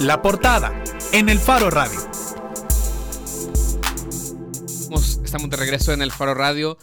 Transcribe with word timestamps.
La 0.00 0.22
portada 0.22 0.74
en 1.12 1.28
el 1.28 1.38
Faro 1.38 1.70
Radio. 1.70 2.00
Estamos 5.24 5.50
de 5.50 5.56
regreso 5.56 5.92
en 5.92 6.02
el 6.02 6.10
Faro 6.10 6.34
Radio. 6.34 6.78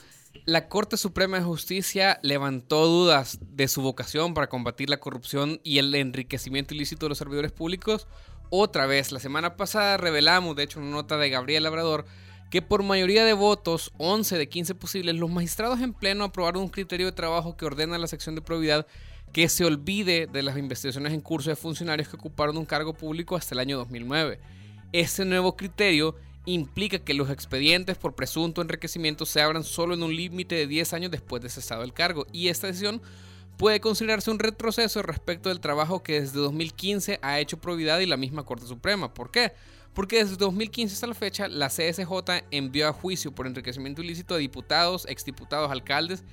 La 0.46 0.70
Corte 0.70 0.96
Suprema 0.96 1.38
de 1.38 1.44
Justicia 1.44 2.20
levantó 2.24 2.88
dudas 2.88 3.40
de 3.42 3.68
su 3.68 3.82
vocación 3.82 4.34
para 4.34 4.48
combatir 4.48 4.90
la 4.90 5.02
corrupción 5.02 5.60
y 5.64 5.80
el 5.80 5.94
enriquecimiento 5.94 6.74
ilícito 6.74 7.06
de 7.06 7.10
los 7.10 7.18
servidores 7.18 7.52
públicos. 7.52 8.08
Otra 8.50 8.86
vez, 8.86 9.12
la 9.12 9.20
semana 9.20 9.58
pasada 9.58 9.98
revelamos, 9.98 10.56
de 10.56 10.64
hecho, 10.64 10.80
una 10.80 10.92
nota 10.92 11.18
de 11.18 11.30
Gabriel 11.30 11.64
Labrador, 11.64 12.06
que 12.50 12.62
por 12.62 12.82
mayoría 12.82 13.26
de 13.26 13.34
votos, 13.34 13.92
11 13.98 14.38
de 14.38 14.48
15 14.50 14.76
posibles, 14.76 15.16
los 15.16 15.30
magistrados 15.30 15.82
en 15.82 15.94
pleno 15.94 16.24
aprobaron 16.24 16.64
un 16.64 16.70
criterio 16.70 17.08
de 17.08 17.12
trabajo 17.12 17.58
que 17.58 17.66
ordena 17.66 17.98
la 17.98 18.08
sección 18.08 18.36
de 18.36 18.42
probidad 18.42 18.88
que 19.32 19.48
se 19.48 19.66
olvide 19.66 20.28
de 20.28 20.44
las 20.44 20.58
investigaciones 20.58 21.14
en 21.14 21.22
curso 21.22 21.50
de 21.50 21.56
funcionarios 21.56 22.10
que 22.10 22.18
ocuparon 22.18 22.58
un 22.58 22.66
cargo 22.66 22.94
público 22.94 23.36
hasta 23.36 23.56
el 23.56 23.60
año 23.60 23.78
2009. 23.78 24.40
Este 24.92 25.24
nuevo 25.24 25.56
criterio 25.56 26.16
implica 26.46 27.00
que 27.00 27.14
los 27.14 27.30
expedientes 27.30 27.98
por 27.98 28.16
presunto 28.16 28.62
enriquecimiento 28.62 29.26
se 29.26 29.42
abran 29.42 29.64
solo 29.64 29.94
en 29.94 30.04
un 30.04 30.16
límite 30.16 30.56
de 30.56 30.68
10 30.68 30.94
años 30.94 31.12
después 31.12 31.42
de 31.42 31.50
cesado 31.50 31.84
el 31.84 31.94
cargo 31.94 32.26
y 32.34 32.48
esta 32.48 32.68
decisión 32.68 33.02
puede 33.58 33.80
considerarse 33.80 34.32
un 34.32 34.40
retroceso 34.40 35.02
respecto 35.04 35.50
del 35.50 35.60
trabajo 35.60 36.02
que 36.02 36.20
desde 36.20 36.40
2015 36.40 37.20
ha 37.22 37.40
hecho 37.40 37.62
Probidad 37.62 38.00
y 38.00 38.08
la 38.08 38.18
misma 38.18 38.44
Corte 38.44 38.66
Suprema. 38.66 39.14
¿Por 39.14 39.30
qué? 39.30 39.54
Porque 39.94 40.24
desde 40.24 40.38
2015 40.38 40.96
hasta 40.96 41.08
la 41.08 41.14
fecha 41.14 41.48
la 41.48 41.68
CSJ 41.68 42.46
envió 42.50 42.88
a 42.88 42.94
juicio 42.94 43.32
por 43.32 43.46
enriquecimiento 43.46 44.02
ilícito 44.02 44.34
a 44.34 44.38
diputados, 44.38 45.06
exdiputados, 45.08 45.70
alcaldes 45.70 46.24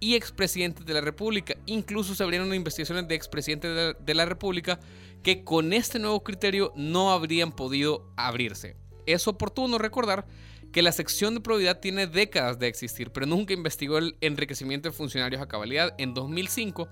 y 0.00 0.14
expresidentes 0.14 0.84
de 0.86 0.94
la 0.94 1.00
República. 1.00 1.54
Incluso 1.66 2.14
se 2.14 2.22
abrieron 2.22 2.54
investigaciones 2.54 3.08
de 3.08 3.14
expresidentes 3.14 3.96
de 3.98 4.14
la 4.14 4.24
República 4.24 4.78
que 5.22 5.44
con 5.44 5.72
este 5.72 5.98
nuevo 5.98 6.22
criterio 6.22 6.72
no 6.76 7.12
habrían 7.12 7.52
podido 7.52 8.10
abrirse. 8.16 8.76
Es 9.06 9.26
oportuno 9.26 9.78
recordar 9.78 10.26
que 10.72 10.82
la 10.82 10.92
sección 10.92 11.34
de 11.34 11.40
probidad 11.40 11.80
tiene 11.80 12.06
décadas 12.06 12.58
de 12.58 12.68
existir, 12.68 13.10
pero 13.10 13.26
nunca 13.26 13.54
investigó 13.54 13.98
el 13.98 14.16
enriquecimiento 14.20 14.88
de 14.88 14.94
funcionarios 14.94 15.40
a 15.40 15.48
cabalidad. 15.48 15.94
En 15.98 16.14
2005, 16.14 16.88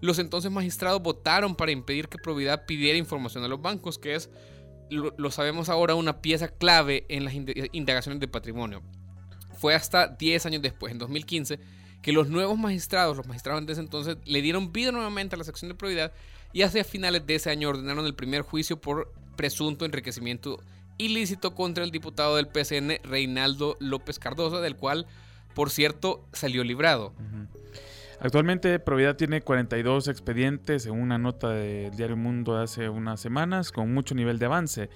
los 0.00 0.18
entonces 0.18 0.50
magistrados 0.50 1.02
votaron 1.02 1.54
para 1.54 1.70
impedir 1.70 2.08
que 2.08 2.18
probidad 2.18 2.66
pidiera 2.66 2.98
información 2.98 3.44
a 3.44 3.48
los 3.48 3.62
bancos, 3.62 3.98
que 3.98 4.14
es, 4.14 4.30
lo, 4.90 5.30
sabemos 5.30 5.68
ahora, 5.68 5.94
una 5.94 6.20
pieza 6.20 6.48
clave 6.48 7.06
en 7.08 7.24
las 7.24 7.34
indagaciones 7.72 8.18
de 8.20 8.28
patrimonio. 8.28 8.82
Fue 9.56 9.74
hasta 9.74 10.08
10 10.08 10.46
años 10.46 10.62
después, 10.62 10.90
en 10.90 10.98
2015, 10.98 11.60
que 12.02 12.12
los 12.12 12.28
nuevos 12.28 12.58
magistrados, 12.58 13.16
los 13.16 13.26
magistrados 13.26 13.64
de 13.66 13.72
ese 13.72 13.82
entonces, 13.82 14.16
le 14.24 14.42
dieron 14.42 14.72
vida 14.72 14.92
nuevamente 14.92 15.34
a 15.34 15.38
la 15.38 15.44
sección 15.44 15.68
de 15.68 15.74
probidad 15.74 16.12
y 16.52 16.62
hacia 16.62 16.84
finales 16.84 17.26
de 17.26 17.36
ese 17.36 17.50
año 17.50 17.68
ordenaron 17.68 18.06
el 18.06 18.14
primer 18.14 18.42
juicio 18.42 18.80
por 18.80 19.12
presunto 19.36 19.84
enriquecimiento 19.84 20.58
ilícito 20.98 21.54
contra 21.54 21.84
el 21.84 21.90
diputado 21.90 22.36
del 22.36 22.48
PCN, 22.48 22.98
Reinaldo 23.04 23.76
López 23.80 24.18
Cardoso, 24.18 24.60
del 24.60 24.76
cual, 24.76 25.06
por 25.54 25.70
cierto, 25.70 26.26
salió 26.32 26.62
librado. 26.62 27.14
Actualmente 28.20 28.78
Providad 28.78 29.16
tiene 29.16 29.40
42 29.40 30.08
expedientes 30.08 30.84
en 30.84 30.92
una 30.92 31.16
nota 31.16 31.48
del 31.50 31.96
Diario 31.96 32.18
Mundo 32.18 32.56
de 32.56 32.64
hace 32.64 32.88
unas 32.90 33.18
semanas 33.18 33.72
con 33.72 33.94
mucho 33.94 34.14
nivel 34.14 34.38
de 34.38 34.46
avance, 34.46 34.90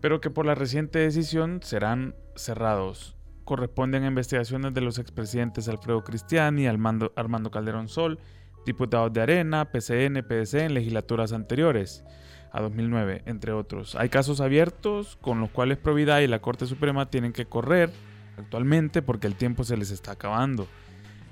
pero 0.00 0.20
que 0.20 0.30
por 0.30 0.44
la 0.44 0.56
reciente 0.56 0.98
decisión 0.98 1.60
serán 1.62 2.16
cerrados. 2.34 3.17
Corresponden 3.48 4.04
a 4.04 4.08
investigaciones 4.08 4.74
de 4.74 4.82
los 4.82 4.98
expresidentes 4.98 5.70
Alfredo 5.70 6.04
Cristiani, 6.04 6.66
Armando, 6.66 7.14
Armando 7.16 7.50
Calderón 7.50 7.88
Sol, 7.88 8.18
diputados 8.66 9.10
de 9.14 9.22
Arena, 9.22 9.64
PCN, 9.64 10.22
PDC 10.22 10.54
en 10.56 10.74
legislaturas 10.74 11.32
anteriores 11.32 12.04
a 12.52 12.60
2009, 12.60 13.22
entre 13.24 13.52
otros. 13.52 13.94
Hay 13.94 14.10
casos 14.10 14.42
abiertos 14.42 15.16
con 15.22 15.40
los 15.40 15.48
cuales 15.48 15.78
Providad 15.78 16.20
y 16.20 16.26
la 16.26 16.40
Corte 16.40 16.66
Suprema 16.66 17.08
tienen 17.08 17.32
que 17.32 17.46
correr 17.46 17.88
actualmente 18.36 19.00
porque 19.00 19.26
el 19.26 19.34
tiempo 19.34 19.64
se 19.64 19.78
les 19.78 19.92
está 19.92 20.12
acabando. 20.12 20.68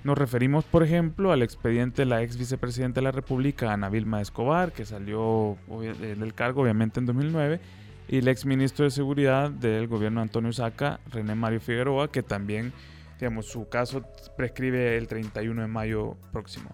Nos 0.03 0.17
referimos, 0.17 0.65
por 0.65 0.83
ejemplo, 0.83 1.33
al 1.33 1.43
expediente 1.43 2.01
de 2.01 2.07
la 2.07 2.23
ex 2.23 2.39
vicepresidenta 2.39 3.03
de 3.03 3.05
la 3.05 3.13
República, 3.13 3.75
Ana 3.75 3.91
Vilma 3.91 4.23
Escobar, 4.23 4.73
que 4.73 4.87
salió 4.87 5.59
del 6.01 6.33
cargo 6.33 6.63
obviamente 6.63 6.99
en 6.99 7.05
2009, 7.05 7.61
y 8.09 8.19
el 8.19 8.29
ex 8.29 8.45
ministro 8.47 8.85
de 8.85 8.91
Seguridad 8.91 9.51
del 9.51 9.89
gobierno 9.89 10.21
Antonio 10.21 10.53
Saca, 10.53 11.01
René 11.11 11.35
Mario 11.35 11.61
Figueroa, 11.61 12.11
que 12.11 12.23
también, 12.23 12.73
digamos, 13.19 13.47
su 13.47 13.69
caso 13.69 14.03
prescribe 14.37 14.97
el 14.97 15.09
31 15.09 15.63
de 15.63 15.69
mayo 15.69 16.17
próximo. 16.33 16.71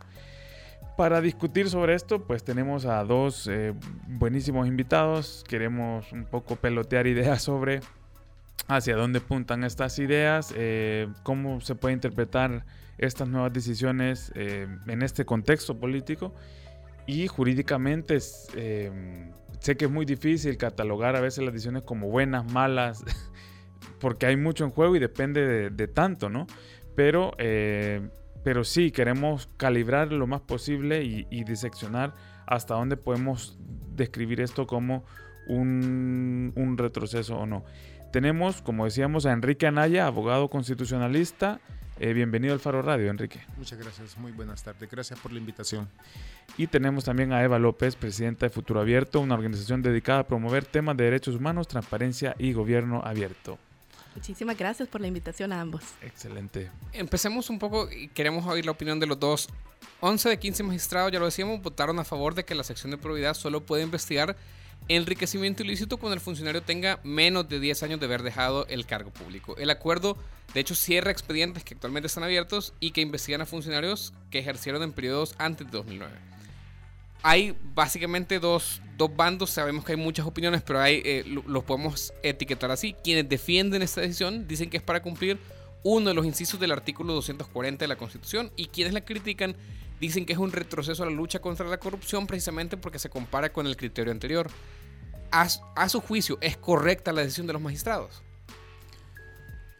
Para 0.97 1.23
discutir 1.23 1.71
sobre 1.71 1.95
esto, 1.95 2.27
pues 2.27 2.45
tenemos 2.45 2.85
a 2.85 3.03
dos 3.05 3.49
eh, 3.51 3.73
buenísimos 4.07 4.69
invitados. 4.69 5.43
Queremos 5.49 6.13
un 6.13 6.27
poco 6.27 6.57
pelotear 6.57 7.07
ideas 7.07 7.43
sobre 7.45 7.81
hacia 8.69 8.97
dónde 8.97 9.21
puntan 9.21 9.65
estas 9.65 9.99
ideas, 9.99 10.53
eh, 10.57 11.09
cómo 11.23 11.61
se 11.61 11.75
puede 11.75 11.95
interpretar 11.95 12.65
estas 12.99 13.27
nuevas 13.27 13.53
decisiones 13.53 14.33
eh, 14.35 14.69
en 14.87 15.03
este 15.03 15.25
contexto 15.25 15.79
político 15.79 16.33
y 17.07 17.27
jurídicamente 17.27 18.19
sé 19.63 19.77
que 19.77 19.87
es 19.87 19.91
muy 19.91 20.05
difícil 20.05 20.57
catalogar 20.57 21.17
a 21.17 21.21
veces 21.21 21.45
las 21.45 21.53
decisiones 21.53 21.83
como 21.85 22.09
buenas, 22.09 22.51
malas, 22.53 23.05
porque 24.01 24.27
hay 24.27 24.37
mucho 24.37 24.65
en 24.65 24.71
juego 24.71 24.97
y 24.97 24.99
depende 24.99 25.71
de, 25.71 25.89
tanto, 25.89 26.29
¿no? 26.29 26.47
Pero 26.95 27.33
pero 28.43 28.65
sí, 28.65 28.91
queremos 28.91 29.49
calibrar 29.57 30.13
lo 30.13 30.27
más 30.27 30.41
posible 30.41 31.05
y, 31.05 31.45
diseccionar 31.45 32.15
hasta 32.47 32.75
dónde 32.75 32.97
podemos 32.97 33.59
describir 33.95 34.41
esto 34.41 34.67
como 34.67 35.05
un, 35.47 36.75
retroceso 36.77 37.39
o 37.39 37.47
no. 37.47 37.65
Tenemos, 38.13 38.61
como 38.61 38.85
decíamos, 38.85 39.27
a 39.27 39.33
Enrique 39.33 39.67
Anaya, 39.67 40.07
abogado 40.07 40.51
constitucionalista. 40.51 41.61
Eh, 42.01 42.13
bienvenido 42.15 42.55
al 42.55 42.61
Faro 42.61 42.83
Radio, 42.83 43.11
Enrique. 43.11 43.41
Muchas 43.57 43.79
gracias, 43.79 44.17
muy 44.17 44.33
buenas 44.33 44.63
tardes. 44.63 44.91
Gracias 44.91 45.19
por 45.21 45.33
la 45.33 45.39
invitación. 45.39 45.89
Y 46.57 46.67
tenemos 46.67 47.05
también 47.05 47.33
a 47.33 47.43
Eva 47.43 47.59
López, 47.59 47.97
presidenta 47.97 48.47
de 48.47 48.51
Futuro 48.51 48.81
Abierto, 48.81 49.21
una 49.21 49.35
organización 49.35 49.83
dedicada 49.83 50.21
a 50.21 50.27
promover 50.27 50.65
temas 50.65 50.97
de 50.97 51.05
derechos 51.05 51.37
humanos, 51.37 51.69
transparencia 51.69 52.35
y 52.39 52.53
gobierno 52.53 53.03
abierto. 53.05 53.59
Muchísimas 54.15 54.59
gracias 54.59 54.89
por 54.89 55.01
la 55.01 55.07
invitación 55.07 55.53
a 55.53 55.61
ambos. 55.61 55.83
Excelente. 56.03 56.71
Empecemos 56.93 57.49
un 57.51 57.59
poco 57.59 57.91
y 57.91 58.09
queremos 58.09 58.47
oír 58.47 58.65
la 58.65 58.73
opinión 58.73 59.01
de 59.01 59.07
los 59.07 59.19
dos. 59.19 59.49
11 60.01 60.29
de 60.29 60.39
15 60.39 60.63
magistrados, 60.65 61.13
ya 61.13 61.19
lo 61.19 61.27
decíamos, 61.27 61.63
votaron 61.63 61.99
a 61.99 62.05
favor 62.05 62.35
de 62.35 62.45
que 62.45 62.55
la 62.55 62.65
sección 62.65 62.91
de 62.91 62.99
probidad 62.99 63.35
solo 63.35 63.65
puede 63.65 63.83
investigar 63.83 64.37
enriquecimiento 64.89 65.63
ilícito 65.63 65.97
cuando 65.97 66.15
el 66.15 66.21
funcionario 66.21 66.63
tenga 66.63 67.01
menos 67.05 67.49
de 67.49 67.61
10 67.61 67.83
años 67.83 68.01
de 68.01 68.07
haber 68.07 68.23
dejado 68.23 68.67
el 68.69 68.87
cargo 68.87 69.11
público. 69.11 69.57
El 69.57 69.71
acuerdo, 69.71 70.17
de 70.55 70.61
hecho, 70.61 70.75
cierra 70.75 71.11
expedientes 71.11 71.65
que 71.65 71.75
actualmente 71.75 72.07
están 72.07 72.25
abiertos 72.25 72.75
y 72.81 72.91
que 72.91 73.01
investigan 73.01 73.41
a 73.41 73.47
funcionarios 73.47 74.13
que 74.31 74.39
ejercieron 74.39 74.83
en 74.83 74.93
periodos 74.93 75.35
antes 75.39 75.67
de 75.67 75.73
2009 75.73 76.33
hay 77.23 77.57
básicamente 77.75 78.39
dos, 78.39 78.81
bandos, 79.17 79.51
sabemos 79.51 79.85
que 79.85 79.93
hay 79.93 79.99
muchas 79.99 80.25
opiniones, 80.27 80.63
pero 80.63 80.81
hay, 80.81 81.03
eh, 81.05 81.25
los 81.27 81.65
podemos 81.65 82.13
etiquetar 82.23 82.71
así. 82.71 82.95
Quienes 83.03 83.29
defienden 83.29 83.83
esta 83.83 84.01
decisión 84.01 84.47
dicen 84.47 84.71
que 84.71 84.77
es 84.77 84.83
para 84.83 85.03
cumplir 85.03 85.39
uno 85.83 86.09
de 86.09 86.15
los 86.15 86.27
incisos 86.27 86.61
del 86.61 86.73
artículo 86.73 87.13
240 87.15 87.83
de 87.83 87.89
la 87.89 87.97
Constitución 87.97 88.51
y 88.57 88.67
quienes 88.67 88.95
la 88.95 89.05
critican 89.05 89.57
dicen 90.01 90.27
que 90.27 90.33
es 90.33 90.39
un 90.39 90.53
retroceso 90.53 91.03
a 91.03 91.07
la 91.07 91.13
lucha 91.13 91.41
contra 91.41 91.67
la 91.69 91.79
corrupción 91.79 92.27
precisamente 92.27 92.77
porque 92.77 92.99
se 92.99 93.11
compara 93.11 93.53
con 93.53 93.67
el 93.67 93.77
criterio 93.77 94.13
anterior. 94.13 94.51
a 95.31 95.89
su 95.89 96.01
juicio, 96.01 96.39
¿es 96.41 96.57
correcta 96.57 97.13
la 97.13 97.23
decisión 97.23 97.47
de 97.47 97.53
los 97.55 97.63
magistrados? 97.63 98.23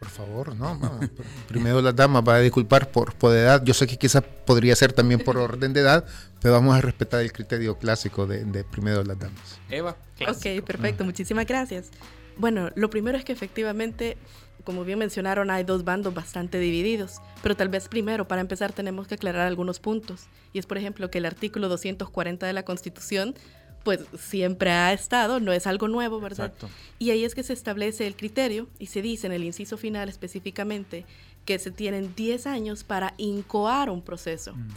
Por 0.03 0.11
favor, 0.11 0.53
no. 0.57 0.77
Primero 1.47 1.81
las 1.81 1.95
damas, 1.95 2.23
va 2.27 2.35
a 2.35 2.39
disculpar 2.41 2.91
por, 2.91 3.13
por 3.13 3.33
edad. 3.33 3.63
Yo 3.63 3.73
sé 3.73 3.87
que 3.87 3.97
quizás 3.97 4.21
podría 4.45 4.75
ser 4.75 4.91
también 4.91 5.21
por 5.21 5.37
orden 5.37 5.71
de 5.71 5.79
edad, 5.79 6.05
pero 6.41 6.55
vamos 6.55 6.75
a 6.75 6.81
respetar 6.81 7.21
el 7.21 7.31
criterio 7.31 7.77
clásico 7.77 8.27
de, 8.27 8.43
de 8.43 8.65
primero 8.65 9.01
las 9.05 9.17
damas. 9.17 9.59
Eva. 9.69 9.95
Ok, 10.27 10.61
perfecto. 10.65 11.05
Muchísimas 11.05 11.45
gracias. 11.45 11.89
Bueno, 12.35 12.69
lo 12.75 12.89
primero 12.89 13.17
es 13.17 13.23
que 13.23 13.31
efectivamente, 13.31 14.17
como 14.63 14.83
bien 14.83 14.99
mencionaron, 14.99 15.51
hay 15.51 15.63
dos 15.63 15.83
bandos 15.83 16.13
bastante 16.13 16.59
divididos, 16.59 17.21
pero 17.41 17.55
tal 17.55 17.69
vez 17.69 17.87
primero, 17.87 18.27
para 18.27 18.41
empezar, 18.41 18.71
tenemos 18.71 19.07
que 19.07 19.15
aclarar 19.15 19.47
algunos 19.47 19.79
puntos. 19.79 20.27
Y 20.53 20.59
es, 20.59 20.65
por 20.65 20.77
ejemplo, 20.77 21.09
que 21.09 21.17
el 21.17 21.25
artículo 21.25 21.69
240 21.69 22.45
de 22.45 22.53
la 22.53 22.63
Constitución 22.63 23.35
pues 23.83 23.99
siempre 24.17 24.71
ha 24.71 24.93
estado, 24.93 25.39
no 25.41 25.51
es 25.51 25.67
algo 25.67 25.89
nuevo, 25.89 26.21
¿verdad? 26.21 26.53
Y 26.99 27.11
ahí 27.11 27.25
es 27.25 27.35
que 27.35 27.43
se 27.43 27.51
establece 27.51 28.07
el 28.07 28.15
criterio 28.15 28.69
y 28.79 28.85
se 28.85 29.01
dice 29.01 29.27
en 29.27 29.33
el 29.33 29.43
inciso 29.43 29.77
final 29.77 30.07
específicamente 30.07 31.05
que 31.45 31.59
se 31.59 31.69
tienen 31.69 32.15
10 32.15 32.47
años 32.47 32.85
para 32.85 33.13
incoar 33.17 33.89
un 33.89 34.01
proceso. 34.01 34.53
Mm. 34.53 34.67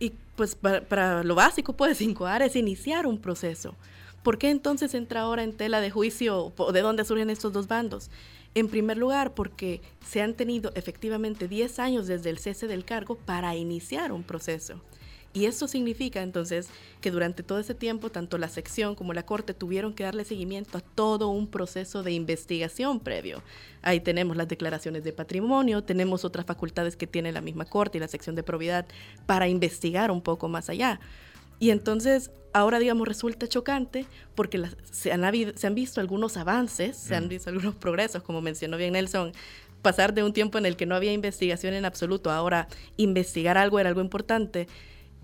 Y 0.00 0.12
pues 0.36 0.54
para, 0.54 1.22
lo 1.24 1.34
básico, 1.34 1.74
pues 1.74 2.00
incoar 2.00 2.40
es 2.42 2.56
iniciar 2.56 3.06
un 3.06 3.18
proceso. 3.18 3.74
¿Por 4.22 4.38
qué 4.38 4.50
entonces 4.50 4.94
entra 4.94 5.22
ahora 5.22 5.42
en 5.42 5.52
tela 5.52 5.80
de 5.80 5.90
juicio 5.90 6.52
o 6.56 6.72
de 6.72 6.80
dónde 6.80 7.04
surgen 7.04 7.30
estos 7.30 7.52
dos 7.52 7.68
bandos? 7.68 8.10
En 8.54 8.68
primer 8.68 8.96
lugar, 8.96 9.34
porque 9.34 9.80
se 10.04 10.22
han 10.22 10.34
tenido 10.34 10.72
efectivamente 10.74 11.48
10 11.48 11.78
años 11.78 12.06
desde 12.06 12.30
el 12.30 12.38
cese 12.38 12.66
del 12.66 12.84
cargo 12.84 13.16
para 13.16 13.54
iniciar 13.54 14.12
un 14.12 14.22
proceso. 14.22 14.80
Y 15.34 15.44
eso 15.44 15.68
significa 15.68 16.22
entonces 16.22 16.68
que 17.00 17.10
durante 17.10 17.42
todo 17.42 17.58
ese 17.58 17.74
tiempo, 17.74 18.10
tanto 18.10 18.38
la 18.38 18.48
sección 18.48 18.94
como 18.94 19.12
la 19.12 19.26
corte 19.26 19.52
tuvieron 19.52 19.92
que 19.92 20.04
darle 20.04 20.24
seguimiento 20.24 20.78
a 20.78 20.80
todo 20.80 21.28
un 21.28 21.46
proceso 21.46 22.02
de 22.02 22.12
investigación 22.12 22.98
previo. 22.98 23.42
Ahí 23.82 24.00
tenemos 24.00 24.36
las 24.36 24.48
declaraciones 24.48 25.04
de 25.04 25.12
patrimonio, 25.12 25.84
tenemos 25.84 26.24
otras 26.24 26.46
facultades 26.46 26.96
que 26.96 27.06
tiene 27.06 27.30
la 27.30 27.42
misma 27.42 27.66
corte 27.66 27.98
y 27.98 28.00
la 28.00 28.08
sección 28.08 28.36
de 28.36 28.42
probidad 28.42 28.86
para 29.26 29.48
investigar 29.48 30.10
un 30.10 30.22
poco 30.22 30.48
más 30.48 30.70
allá. 30.70 30.98
Y 31.58 31.70
entonces 31.70 32.30
ahora, 32.52 32.78
digamos, 32.78 33.06
resulta 33.06 33.46
chocante 33.48 34.06
porque 34.34 34.62
se, 34.90 35.12
han 35.12 35.22
se, 35.56 35.66
han 35.66 35.74
visto 35.74 36.00
algunos 36.00 36.36
avances, 36.36 36.96
se 36.96 37.14
han 37.14 37.26
mm. 37.26 37.28
visto 37.28 37.50
algunos 37.50 37.74
progresos, 37.74 38.22
como 38.22 38.40
mencionó 38.40 38.76
bien 38.76 38.92
Nelson, 38.92 39.32
pasar 39.82 40.14
de 40.14 40.22
un 40.22 40.32
tiempo 40.32 40.58
en 40.58 40.66
el 40.66 40.76
que 40.76 40.86
no 40.86 40.94
había 40.94 41.12
investigación 41.12 41.74
en 41.74 41.84
absoluto, 41.84 42.30
ahora 42.30 42.68
investigar 42.96 43.58
algo 43.58 43.78
era 43.78 43.88
algo 43.88 44.00
importante. 44.00 44.68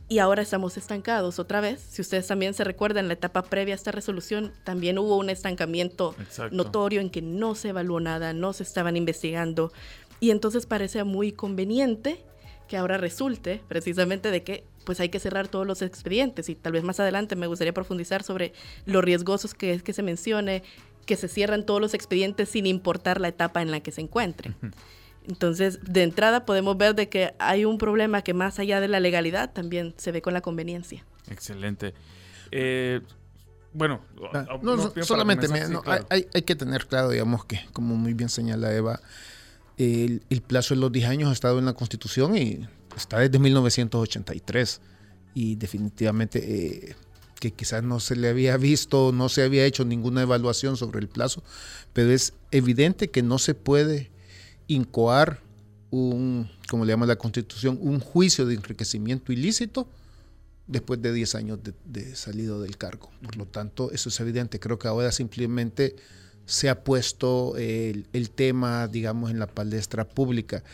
Y 0.06 0.18
ahora 0.18 0.42
estamos 0.42 0.76
estancados 0.76 1.38
otra 1.38 1.62
vez. 1.62 1.80
Si 1.80 2.02
ustedes 2.02 2.26
también 2.26 2.52
se 2.52 2.62
recuerdan, 2.62 3.06
en 3.06 3.08
la 3.08 3.14
etapa 3.14 3.42
previa 3.42 3.74
a 3.74 3.76
esta 3.76 3.90
resolución 3.90 4.52
también 4.62 4.98
hubo 4.98 5.16
un 5.16 5.30
estancamiento 5.30 6.14
notorio 6.50 7.00
en 7.00 7.08
que 7.08 7.22
no 7.22 7.54
se 7.54 7.70
evaluó 7.70 8.00
nada, 8.00 8.34
no 8.34 8.52
se 8.52 8.64
estaban 8.64 8.98
investigando. 8.98 9.72
Y 10.20 10.30
entonces 10.30 10.66
parece 10.66 11.04
muy 11.04 11.32
conveniente 11.32 12.22
que 12.68 12.76
ahora 12.76 12.98
resulte 12.98 13.62
precisamente 13.66 14.30
de 14.30 14.42
que 14.42 14.64
pues 14.84 15.00
hay 15.00 15.08
que 15.08 15.18
cerrar 15.18 15.48
todos 15.48 15.66
los 15.66 15.82
expedientes 15.82 16.48
y 16.48 16.54
tal 16.54 16.72
vez 16.72 16.84
más 16.84 17.00
adelante 17.00 17.36
me 17.36 17.46
gustaría 17.46 17.72
profundizar 17.72 18.22
sobre 18.22 18.52
lo 18.86 19.00
riesgosos 19.00 19.54
que 19.54 19.72
es 19.72 19.82
que 19.82 19.92
se 19.92 20.02
mencione 20.02 20.62
que 21.04 21.16
se 21.16 21.28
cierran 21.28 21.66
todos 21.66 21.80
los 21.80 21.94
expedientes 21.94 22.48
sin 22.48 22.66
importar 22.66 23.20
la 23.20 23.28
etapa 23.28 23.62
en 23.62 23.70
la 23.70 23.80
que 23.80 23.92
se 23.92 24.00
encuentren. 24.00 24.56
Entonces, 25.26 25.78
de 25.82 26.02
entrada 26.02 26.44
podemos 26.44 26.76
ver 26.76 26.94
de 26.94 27.08
que 27.08 27.34
hay 27.38 27.64
un 27.64 27.78
problema 27.78 28.22
que 28.22 28.34
más 28.34 28.58
allá 28.58 28.80
de 28.80 28.88
la 28.88 29.00
legalidad 29.00 29.52
también 29.52 29.94
se 29.96 30.12
ve 30.12 30.22
con 30.22 30.34
la 30.34 30.40
conveniencia. 30.40 31.04
Excelente. 31.30 31.94
Eh, 32.50 33.00
bueno, 33.72 34.02
ah, 34.32 34.58
no, 34.62 34.92
solamente 35.02 35.48
hay, 36.10 36.26
hay, 36.32 36.42
que 36.42 36.54
tener 36.54 36.86
claro, 36.86 37.10
digamos 37.10 37.44
que, 37.44 37.60
como 37.72 37.96
muy 37.96 38.14
bien 38.14 38.28
señala 38.28 38.72
Eva, 38.72 39.00
el, 39.76 40.22
el, 40.30 40.42
plazo 40.42 40.74
de 40.74 40.80
los 40.80 40.92
10 40.92 41.08
años 41.08 41.30
ha 41.30 41.32
estado 41.32 41.58
en 41.58 41.64
la 41.64 41.72
Constitución 41.72 42.36
y 42.36 42.68
está 42.96 43.18
desde 43.18 43.38
1983 43.38 44.80
y 45.34 45.56
definitivamente 45.56 46.88
eh, 46.88 46.96
que 47.40 47.52
quizás 47.52 47.82
no 47.82 48.00
se 48.00 48.16
le 48.16 48.28
había 48.28 48.56
visto, 48.56 49.12
no 49.12 49.28
se 49.28 49.42
había 49.42 49.64
hecho 49.66 49.84
ninguna 49.84 50.22
evaluación 50.22 50.76
sobre 50.76 51.00
el 51.00 51.08
plazo, 51.08 51.42
pero 51.92 52.10
es 52.10 52.34
evidente 52.50 53.10
que 53.10 53.22
no 53.22 53.38
se 53.38 53.54
puede 53.54 54.10
incoar 54.66 55.40
un, 55.90 56.50
como 56.68 56.84
le 56.84 56.92
llama 56.92 57.06
la 57.06 57.16
Constitución, 57.16 57.78
un 57.80 58.00
juicio 58.00 58.46
de 58.46 58.54
enriquecimiento 58.54 59.32
ilícito 59.32 59.88
después 60.66 61.00
de 61.02 61.12
10 61.12 61.34
años 61.34 61.58
de, 61.84 62.16
salido 62.16 62.60
del 62.60 62.76
cargo. 62.76 63.10
Por 63.22 63.36
lo 63.36 63.46
tanto, 63.46 63.90
eso 63.92 64.08
es 64.08 64.18
evidente. 64.20 64.58
Creo 64.58 64.78
que 64.78 64.88
ahora 64.88 65.12
simplemente 65.12 65.96
se 66.46 66.68
ha 66.68 66.82
puesto 66.82 67.56
el, 67.56 68.06
el 68.12 68.30
tema, 68.30 68.88
digamos, 68.88 69.30
en 69.30 69.38
la 69.38 69.46
palestra 69.46 70.08
pública. 70.08 70.64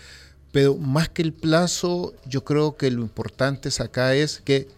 Pero 0.53 0.77
más 0.77 1.09
que 1.09 1.23
el 1.23 1.33
plazo, 1.33 2.15
yo 2.27 2.45
creo 2.45 2.77
que 2.77 2.91
lo 2.91 3.03
importante 3.03 3.69
acá 3.81 4.15
es 4.15 4.41
que 4.41 4.69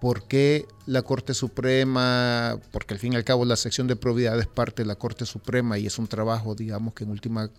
por 0.00 0.24
qué 0.24 0.66
la 0.86 1.02
Corte 1.02 1.34
Suprema, 1.34 2.58
porque 2.70 2.94
al 2.94 3.00
fin 3.00 3.12
y 3.12 3.16
al 3.16 3.24
cabo 3.24 3.44
la 3.44 3.56
sección 3.56 3.86
de 3.86 3.96
probidad 3.96 4.38
es 4.38 4.46
parte 4.46 4.82
de 4.82 4.86
la 4.86 4.96
Corte 4.96 5.26
Suprema 5.26 5.78
y 5.78 5.86
es 5.86 5.98
un 5.98 6.06
trabajo, 6.06 6.54
digamos, 6.54 6.94
que 6.94 7.04
en 7.04 7.10
última 7.10 7.50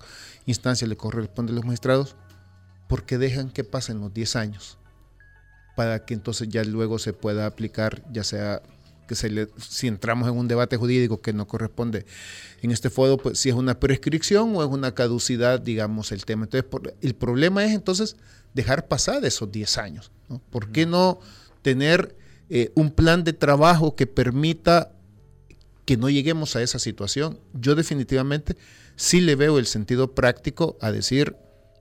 instancia 0.46 0.88
le 0.88 0.98
corresponde 0.98 1.52
a 1.52 1.56
los 1.56 1.66
magistrados, 1.66 2.16
¿por 2.88 3.06
qué 3.06 3.18
dejan 3.18 3.50
que 3.50 3.64
pasen 3.64 4.00
los 4.00 4.14
10 4.14 4.36
años? 4.36 4.78
Para 5.76 6.06
que 6.06 6.14
entonces 6.14 6.50
ya 6.50 6.64
luego 6.64 7.00
se 7.00 7.14
pueda 7.14 7.46
aplicar, 7.46 8.04
ya 8.12 8.24
sea 8.24 8.62
que 9.10 9.16
se 9.16 9.32
le, 9.32 9.48
si 9.58 9.88
entramos 9.88 10.30
en 10.30 10.38
un 10.38 10.48
debate 10.48 10.78
jurídico 10.78 11.20
que 11.20 11.34
no 11.34 11.48
corresponde 11.48 12.06
en 12.62 12.70
este 12.70 12.92
foro, 12.92 13.18
pues 13.18 13.40
si 13.40 13.50
es 13.50 13.56
una 13.56 13.80
prescripción 13.80 14.56
o 14.56 14.64
es 14.64 14.70
una 14.70 14.94
caducidad, 14.94 15.60
digamos, 15.60 16.12
el 16.12 16.26
tema. 16.26 16.44
Entonces, 16.44 16.70
el 17.02 17.16
problema 17.16 17.66
es 17.66 17.72
entonces 17.72 18.18
dejar 18.54 18.88
pasar 18.88 19.26
esos 19.26 19.52
10 19.52 19.78
años. 19.80 20.12
¿no? 20.30 20.40
¿Por 20.52 20.72
qué 20.72 20.86
no 20.86 21.20
tener 21.64 22.16
eh, 22.50 22.72
un 22.76 22.92
plan 22.92 23.24
de 23.24 23.34
trabajo 23.34 23.96
que 23.96 24.06
permita 24.06 24.92
que 25.86 25.98
no 25.98 26.12
lleguemos 26.12 26.56
a 26.56 26.62
esa 26.62 26.78
situación? 26.78 27.40
Yo 27.54 27.74
definitivamente 27.74 28.58
sí 28.96 29.22
le 29.22 29.36
veo 29.36 29.58
el 29.58 29.66
sentido 29.66 30.14
práctico 30.14 30.78
a 30.82 30.92
decir, 30.92 31.36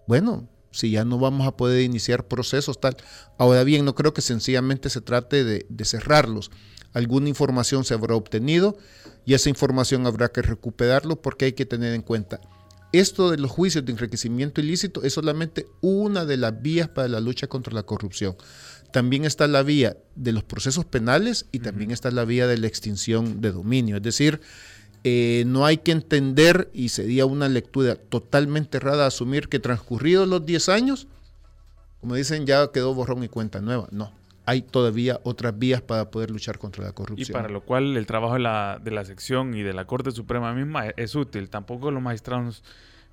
bueno, 0.06 0.48
si 0.70 0.92
ya 0.92 1.04
no 1.04 1.18
vamos 1.18 1.46
a 1.46 1.58
poder 1.58 1.82
iniciar 1.82 2.26
procesos 2.26 2.80
tal. 2.80 2.96
Ahora 3.36 3.64
bien, 3.64 3.84
no 3.84 3.94
creo 3.94 4.14
que 4.14 4.22
sencillamente 4.22 4.88
se 4.88 5.02
trate 5.02 5.44
de, 5.44 5.66
de 5.68 5.84
cerrarlos 5.84 6.50
alguna 6.92 7.28
información 7.28 7.84
se 7.84 7.94
habrá 7.94 8.14
obtenido 8.14 8.76
y 9.24 9.34
esa 9.34 9.48
información 9.48 10.06
habrá 10.06 10.28
que 10.28 10.42
recuperarlo 10.42 11.20
porque 11.20 11.46
hay 11.46 11.52
que 11.52 11.66
tener 11.66 11.94
en 11.94 12.02
cuenta. 12.02 12.40
Esto 12.92 13.30
de 13.30 13.36
los 13.36 13.50
juicios 13.50 13.84
de 13.84 13.92
enriquecimiento 13.92 14.62
ilícito 14.62 15.02
es 15.02 15.12
solamente 15.12 15.66
una 15.82 16.24
de 16.24 16.38
las 16.38 16.62
vías 16.62 16.88
para 16.88 17.08
la 17.08 17.20
lucha 17.20 17.46
contra 17.46 17.74
la 17.74 17.82
corrupción. 17.82 18.36
También 18.92 19.26
está 19.26 19.46
la 19.46 19.62
vía 19.62 19.98
de 20.14 20.32
los 20.32 20.44
procesos 20.44 20.86
penales 20.86 21.46
y 21.52 21.58
también 21.58 21.90
está 21.90 22.10
la 22.10 22.24
vía 22.24 22.46
de 22.46 22.56
la 22.56 22.66
extinción 22.66 23.42
de 23.42 23.52
dominio. 23.52 23.96
Es 23.96 24.02
decir, 24.02 24.40
eh, 25.04 25.44
no 25.46 25.66
hay 25.66 25.78
que 25.78 25.92
entender, 25.92 26.70
y 26.72 26.88
sería 26.88 27.26
una 27.26 27.48
lectura 27.48 27.96
totalmente 27.96 28.78
errada, 28.78 29.06
asumir 29.06 29.48
que 29.48 29.60
transcurridos 29.60 30.26
los 30.26 30.44
10 30.44 30.68
años, 30.70 31.06
como 32.00 32.14
dicen, 32.14 32.46
ya 32.46 32.70
quedó 32.72 32.94
borrón 32.94 33.22
y 33.22 33.28
cuenta 33.28 33.60
nueva. 33.60 33.88
No, 33.90 34.12
hay 34.48 34.62
todavía 34.62 35.20
otras 35.24 35.58
vías 35.58 35.82
para 35.82 36.10
poder 36.10 36.30
luchar 36.30 36.58
contra 36.58 36.82
la 36.82 36.92
corrupción. 36.92 37.28
Y 37.28 37.30
para 37.30 37.50
lo 37.50 37.60
cual 37.60 37.98
el 37.98 38.06
trabajo 38.06 38.32
de 38.32 38.40
la, 38.40 38.80
de 38.82 38.90
la 38.90 39.04
sección 39.04 39.54
y 39.54 39.62
de 39.62 39.74
la 39.74 39.84
Corte 39.84 40.10
Suprema 40.10 40.54
misma 40.54 40.86
es, 40.96 41.14
útil. 41.14 41.50
Tampoco 41.50 41.90
los 41.90 42.02
magistrados, 42.02 42.64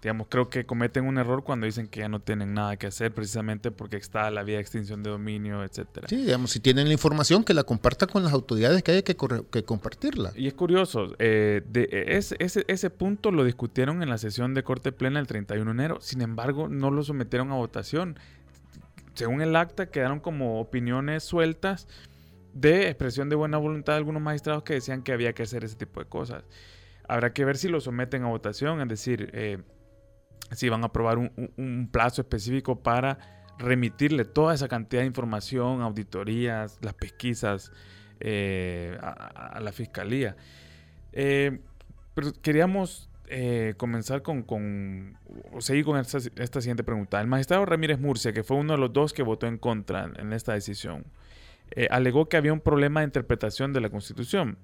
digamos, 0.01 0.27
creo 0.29 0.49
que 0.49 0.65
cometen 0.65 1.03
un 1.03 1.17
error 1.17 1.43
cuando 1.43 1.65
dicen 1.65 1.89
que 1.89 1.99
ya 1.99 2.07
no 2.07 2.21
tienen 2.21 2.53
nada 2.53 2.77
que 2.77 2.87
hacer 2.87 3.13
precisamente 3.13 3.69
porque 3.69 3.97
está 3.97 4.31
la 4.31 4.43
vía 4.43 4.55
de 4.55 4.61
extinción 4.61 5.03
de 5.03 5.09
dominio, 5.09 5.61
etcétera. 5.65 6.07
Sí, 6.07 6.15
digamos, 6.15 6.51
si 6.51 6.61
tienen 6.61 6.87
la 6.87 6.93
información, 6.93 7.43
que 7.43 7.53
la 7.53 7.63
comparta 7.63 8.07
con 8.07 8.23
las 8.23 8.31
autoridades 8.31 8.81
que 8.81 8.93
hay 8.93 9.03
que, 9.03 9.17
que 9.51 9.63
compartirla. 9.65 10.31
Y 10.37 10.47
es 10.47 10.53
curioso, 10.53 11.15
eh, 11.19 11.63
de, 11.67 11.89
ese, 12.07 12.37
ese, 12.39 12.63
ese 12.69 12.89
punto 12.89 13.31
lo 13.31 13.43
discutieron 13.43 14.01
en 14.01 14.09
la 14.09 14.17
sesión 14.17 14.53
de 14.53 14.63
Corte 14.63 14.93
Plena 14.93 15.19
el 15.19 15.27
31 15.27 15.65
de 15.65 15.71
enero, 15.71 15.97
sin 15.99 16.21
embargo, 16.21 16.69
no 16.69 16.91
lo 16.91 17.03
sometieron 17.03 17.51
a 17.51 17.55
votación 17.55 18.17
según 19.15 19.41
el 19.41 19.56
acta, 19.56 19.89
quedaron 19.89 20.19
como 20.19 20.59
opiniones 20.59 21.23
sueltas 21.23 21.88
de 22.53 22.88
expresión 22.88 23.29
de 23.29 23.35
buena 23.35 23.57
voluntad 23.57 23.94
de 23.94 23.97
algunos 23.97 24.21
magistrados 24.21 24.63
que 24.63 24.75
decían 24.75 25.03
que 25.03 25.12
había 25.12 25.33
que 25.33 25.44
hacer 25.44 25.63
ese 25.63 25.75
tipo 25.75 25.99
de 25.99 26.07
cosas. 26.07 26.44
Habrá 27.07 27.33
que 27.33 27.45
ver 27.45 27.57
si 27.57 27.68
lo 27.68 27.81
someten 27.81 28.23
a 28.23 28.28
votación, 28.28 28.81
es 28.81 28.87
decir, 28.87 29.30
eh, 29.33 29.61
si 30.51 30.69
van 30.69 30.83
a 30.83 30.87
aprobar 30.87 31.18
un, 31.18 31.90
plazo 31.92 32.21
específico 32.21 32.81
para 32.81 33.45
remitirle 33.57 34.25
toda 34.25 34.54
esa 34.54 34.68
cantidad 34.68 35.01
de 35.01 35.07
información, 35.07 35.81
auditorías, 35.81 36.78
las 36.81 36.94
pesquisas 36.94 37.71
eh, 38.19 38.97
a, 39.01 39.59
la 39.61 39.71
fiscalía. 39.71 40.35
Eh, 41.11 41.59
pero 42.13 42.31
queríamos 42.42 43.09
eh, 43.27 43.73
comenzar 43.77 44.21
con, 44.21 44.44
con, 44.44 45.17
o 45.51 45.61
seguir 45.61 45.85
con 45.85 45.97
esta, 45.97 46.19
siguiente 46.61 46.83
pregunta. 46.83 47.19
El 47.19 47.27
magistrado 47.27 47.65
Ramírez 47.65 47.99
Murcia, 47.99 48.33
que 48.33 48.44
fue 48.44 48.57
uno 48.57 48.73
de 48.73 48.79
los 48.79 48.94
dos 48.94 49.13
que 49.13 49.23
votó 49.23 49.47
en 49.47 49.57
contra 49.57 50.11
en 50.17 50.33
esta 50.33 50.53
decisión, 50.53 51.05
eh, 51.71 51.87
alegó 51.89 52.29
que 52.29 52.37
había 52.37 52.53
un 52.53 52.59
problema 52.59 52.99
de 53.01 53.05
interpretación 53.05 53.73
de 53.73 53.81
la 53.81 53.89
Constitución. 53.89 54.57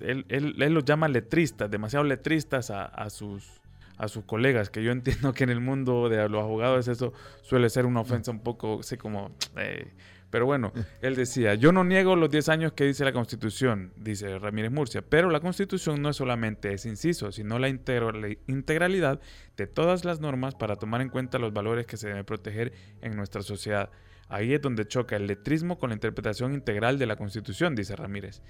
Él, 0.00 0.24
él, 0.28 0.54
los 0.72 0.84
llama 0.84 1.08
letristas, 1.08 1.70
demasiado 1.70 2.04
letristas 2.04 2.70
a, 2.70 3.10
sus, 3.10 3.60
a 3.98 4.08
sus 4.08 4.24
colegas, 4.24 4.70
que 4.70 4.82
yo 4.82 4.92
entiendo 4.92 5.34
que 5.34 5.44
en 5.44 5.50
el 5.50 5.60
mundo 5.60 6.08
de 6.08 6.28
los 6.28 6.42
abogados 6.42 6.88
eso 6.88 7.12
suele 7.42 7.68
ser 7.68 7.86
una 7.86 8.00
ofensa 8.00 8.30
un 8.30 8.40
poco, 8.40 8.80
así 8.80 8.96
como... 8.96 9.32
Eh, 9.56 9.88
pero 10.32 10.46
bueno, 10.46 10.72
él 11.02 11.14
decía, 11.14 11.54
yo 11.54 11.72
no 11.72 11.84
niego 11.84 12.16
los 12.16 12.30
10 12.30 12.48
años 12.48 12.72
que 12.72 12.84
dice 12.84 13.04
la 13.04 13.12
Constitución, 13.12 13.92
dice 13.96 14.38
Ramírez 14.38 14.72
Murcia, 14.72 15.02
pero 15.02 15.28
la 15.30 15.40
Constitución 15.40 16.00
no 16.00 16.08
es 16.08 16.16
solamente 16.16 16.72
ese 16.72 16.88
inciso, 16.88 17.30
sino 17.30 17.58
la 17.58 17.68
integralidad 17.68 19.20
de 19.58 19.66
todas 19.66 20.06
las 20.06 20.20
normas 20.20 20.54
para 20.54 20.76
tomar 20.76 21.02
en 21.02 21.10
cuenta 21.10 21.38
los 21.38 21.52
valores 21.52 21.86
que 21.86 21.98
se 21.98 22.08
deben 22.08 22.24
proteger 22.24 22.72
en 23.02 23.14
nuestra 23.14 23.42
sociedad. 23.42 23.90
Ahí 24.28 24.54
es 24.54 24.62
donde 24.62 24.88
choca 24.88 25.16
el 25.16 25.26
letrismo 25.26 25.78
con 25.78 25.90
la 25.90 25.94
interpretación 25.94 26.54
integral 26.54 26.98
de 26.98 27.04
la 27.04 27.16
Constitución, 27.16 27.74
dice 27.74 27.94
Ramírez. 27.94 28.40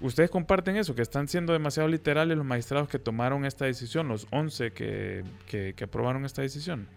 ¿Ustedes 0.00 0.28
comparten 0.28 0.76
eso, 0.76 0.96
que 0.96 1.02
están 1.02 1.28
siendo 1.28 1.52
demasiado 1.52 1.88
literales 1.88 2.36
los 2.36 2.44
magistrados 2.44 2.88
que 2.88 2.98
tomaron 2.98 3.44
esta 3.44 3.66
decisión, 3.66 4.08
los 4.08 4.26
11 4.32 4.72
que, 4.72 5.22
que 5.46 5.84
aprobaron 5.84 6.24
esta 6.24 6.42
decisión? 6.42 6.88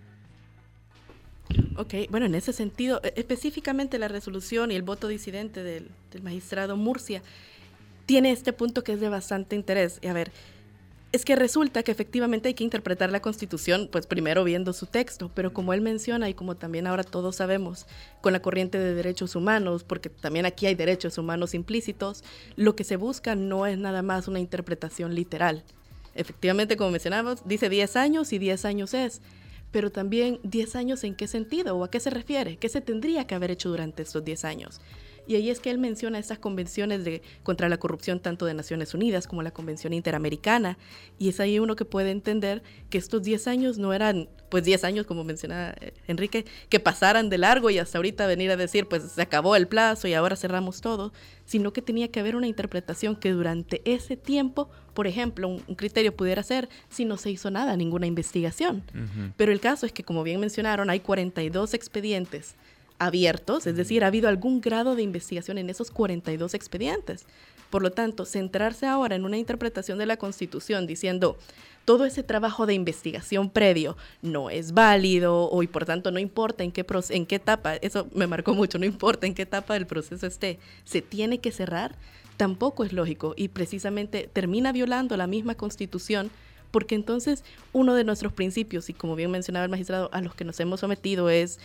Ok, 1.77 1.93
bueno, 2.09 2.25
en 2.25 2.35
ese 2.35 2.53
sentido, 2.53 3.01
e, 3.03 3.13
específicamente 3.17 3.99
la 3.99 4.07
resolución 4.07 4.71
y 4.71 4.75
el 4.75 4.83
voto 4.83 5.07
disidente 5.07 5.63
del, 5.63 5.89
magistrado 6.23 6.77
Murcia 6.77 7.21
tiene 8.05 8.31
este 8.31 8.53
punto 8.53 8.83
que 8.83 8.93
es 8.93 9.01
de 9.01 9.09
bastante 9.09 9.55
interés. 9.55 9.99
Y 10.01 10.07
a 10.07 10.13
ver, 10.13 10.31
Es 11.11 11.23
que 11.23 11.37
resulta 11.37 11.81
que 11.81 11.93
efectivamente 11.93 12.49
hay 12.49 12.55
que 12.55 12.65
interpretar 12.65 13.09
la 13.09 13.21
Constitución, 13.21 13.87
pues 13.89 14.05
primero 14.05 14.43
viendo 14.43 14.73
su 14.73 14.85
texto, 14.85 15.31
pero 15.33 15.53
como 15.53 15.71
él 15.71 15.79
menciona 15.79 16.27
y 16.27 16.33
como 16.33 16.55
también 16.57 16.87
ahora 16.87 17.05
todos 17.05 17.37
sabemos, 17.37 17.85
con 18.19 18.33
la 18.33 18.41
corriente 18.41 18.77
de 18.79 18.93
derechos 18.93 19.33
humanos, 19.37 19.85
porque 19.85 20.09
también 20.09 20.45
aquí 20.45 20.65
hay 20.65 20.75
derechos 20.75 21.17
humanos 21.17 21.53
implícitos, 21.53 22.25
lo 22.57 22.75
que 22.75 22.83
se 22.83 22.97
busca 22.97 23.33
no 23.33 23.65
es 23.65 23.77
nada 23.77 24.01
más 24.01 24.27
una 24.27 24.41
interpretación 24.41 25.15
literal. 25.15 25.63
Efectivamente, 26.15 26.75
como 26.75 26.91
mencionamos, 26.91 27.47
dice 27.47 27.69
10 27.69 27.95
años 27.95 28.33
y 28.33 28.37
10 28.37 28.65
años 28.65 28.93
es, 28.93 29.21
pero 29.75 29.91
también 29.91 30.39
10 30.43 30.77
años 30.77 31.03
en 31.03 31.15
qué 31.15 31.27
sentido 31.27 31.75
o 31.75 31.83
a 31.83 31.91
qué 31.91 31.99
se 31.99 32.09
refiere, 32.09 32.55
qué 32.55 32.69
se 32.69 32.79
tendría 32.79 33.27
que 33.27 33.35
haber 33.35 33.51
hecho 33.51 33.67
durante 33.67 34.03
estos 34.03 34.23
10 34.23 34.45
años. 34.45 34.79
Y 35.27 35.35
ahí 35.35 35.49
es 35.49 35.59
que 35.59 35.69
él 35.69 35.79
menciona 35.79 36.17
estas 36.17 36.39
convenciones 36.39 37.03
de, 37.03 37.21
contra 37.43 37.67
la 37.67 37.75
corrupción 37.75 38.21
tanto 38.21 38.45
de 38.45 38.53
Naciones 38.53 38.93
Unidas 38.93 39.27
como 39.27 39.43
la 39.43 39.51
Convención 39.51 39.91
Interamericana. 39.91 40.77
Y 41.19 41.27
es 41.27 41.41
ahí 41.41 41.59
uno 41.59 41.75
que 41.75 41.83
puede 41.83 42.11
entender 42.11 42.63
que 42.89 42.97
estos 42.97 43.21
10 43.21 43.49
años 43.49 43.77
no 43.77 43.91
eran, 43.91 44.29
pues 44.49 44.63
10 44.63 44.85
años, 44.85 45.05
como 45.05 45.25
menciona 45.25 45.75
eh, 45.81 45.91
Enrique, 46.07 46.45
que 46.69 46.79
pasaran 46.79 47.29
de 47.29 47.37
largo 47.37 47.69
y 47.69 47.77
hasta 47.77 47.97
ahorita 47.97 48.27
venir 48.27 48.51
a 48.51 48.55
decir, 48.55 48.87
pues 48.87 49.03
se 49.11 49.21
acabó 49.21 49.57
el 49.57 49.67
plazo 49.67 50.07
y 50.07 50.13
ahora 50.13 50.37
cerramos 50.37 50.79
todo, 50.79 51.11
sino 51.45 51.73
que 51.73 51.81
tenía 51.81 52.09
que 52.09 52.19
haber 52.19 52.35
una 52.35 52.47
interpretación 52.47 53.15
que 53.15 53.31
durante 53.31 53.81
ese 53.85 54.17
tiempo, 54.17 54.69
por 54.93 55.07
ejemplo, 55.07 55.47
un, 55.47 55.59
criterio 55.75 56.15
pudiera 56.15 56.43
ser 56.43 56.69
si 56.89 57.05
no 57.05 57.17
se 57.17 57.31
hizo 57.31 57.51
nada, 57.51 57.77
ninguna 57.77 58.07
investigación. 58.07 58.83
Pero 59.37 59.51
el 59.51 59.59
caso 59.59 59.85
es 59.85 59.91
que, 59.91 60.03
como 60.03 60.23
bien 60.23 60.39
mencionaron, 60.39 60.89
hay 60.89 60.99
42 60.99 61.73
expedientes 61.73 62.55
abiertos, 62.97 63.67
es 63.67 63.75
decir, 63.75 64.03
ha 64.03 64.07
habido 64.07 64.29
algún 64.29 64.61
grado 64.61 64.95
de 64.95 65.03
investigación 65.03 65.57
en 65.57 65.69
esos 65.69 65.91
42 65.91 66.53
expedientes. 66.53 67.25
Por 67.75 67.83
lo 67.83 67.91
tanto, 67.91 68.23
centrarse 68.23 68.85
ahora 68.85 69.17
en 69.17 69.25
una 69.25 69.37
interpretación 69.37 69.97
de 69.97 70.05
la 70.05 70.15
Constitución 70.15 70.87
diciendo 70.87 71.37
todo 71.83 72.05
ese 72.05 72.23
trabajo 72.23 72.65
de 72.65 72.73
investigación 72.73 73.49
previo 73.49 73.97
no 74.21 74.49
es 74.49 74.71
válido 74.71 75.49
o 75.49 75.61
y 75.61 75.67
por 75.67 75.83
tanto 75.83 76.09
no 76.09 76.19
importa 76.19 76.63
en 76.63 76.71
qué, 76.71 76.85
en 77.09 77.25
qué 77.25 77.35
etapa, 77.35 77.75
eso 77.75 78.07
me 78.13 78.27
marcó 78.27 78.53
mucho, 78.53 78.79
no 78.79 78.85
importa 78.85 79.27
en 79.27 79.33
qué 79.33 79.41
etapa 79.41 79.73
del 79.73 79.87
proceso 79.87 80.25
esté, 80.25 80.57
se 80.85 81.01
tiene 81.01 81.39
que 81.39 81.51
cerrar, 81.51 81.97
tampoco 82.37 82.85
es 82.85 82.93
lógico 82.93 83.33
y 83.35 83.49
precisamente 83.49 84.29
termina 84.31 84.71
violando 84.71 85.17
la 85.17 85.27
misma 85.27 85.55
Constitución 85.55 86.31
porque 86.71 86.95
entonces 86.95 87.43
uno 87.73 87.93
de 87.93 88.05
nuestros 88.05 88.31
principios, 88.31 88.89
y 88.89 88.93
como 88.93 89.17
bien 89.17 89.31
mencionaba 89.31 89.65
el 89.65 89.71
magistrado, 89.71 90.09
a 90.13 90.21
los 90.21 90.33
que 90.33 90.45
nos 90.45 90.57
hemos 90.61 90.79
sometido 90.79 91.29
es 91.29 91.59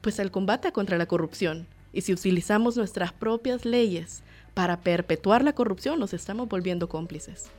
pues 0.00 0.18
el 0.18 0.32
combate 0.32 0.72
contra 0.72 0.98
la 0.98 1.06
corrupción. 1.06 1.68
Y 1.92 2.00
si 2.00 2.12
utilizamos 2.12 2.76
nuestras 2.76 3.12
propias 3.12 3.64
leyes 3.64 4.24
para 4.54 4.80
perpetuar 4.80 5.44
la 5.44 5.54
corrupción, 5.54 5.98
nos 5.98 6.12
estamos 6.12 6.48
volviendo 6.48 6.88
cómplices. 6.88 7.50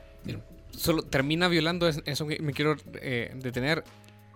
Solo 0.71 1.03
termina 1.03 1.47
violando 1.47 1.87
eso 1.87 2.25
me 2.25 2.53
quiero 2.53 2.75
eh, 2.95 3.31
detener. 3.35 3.83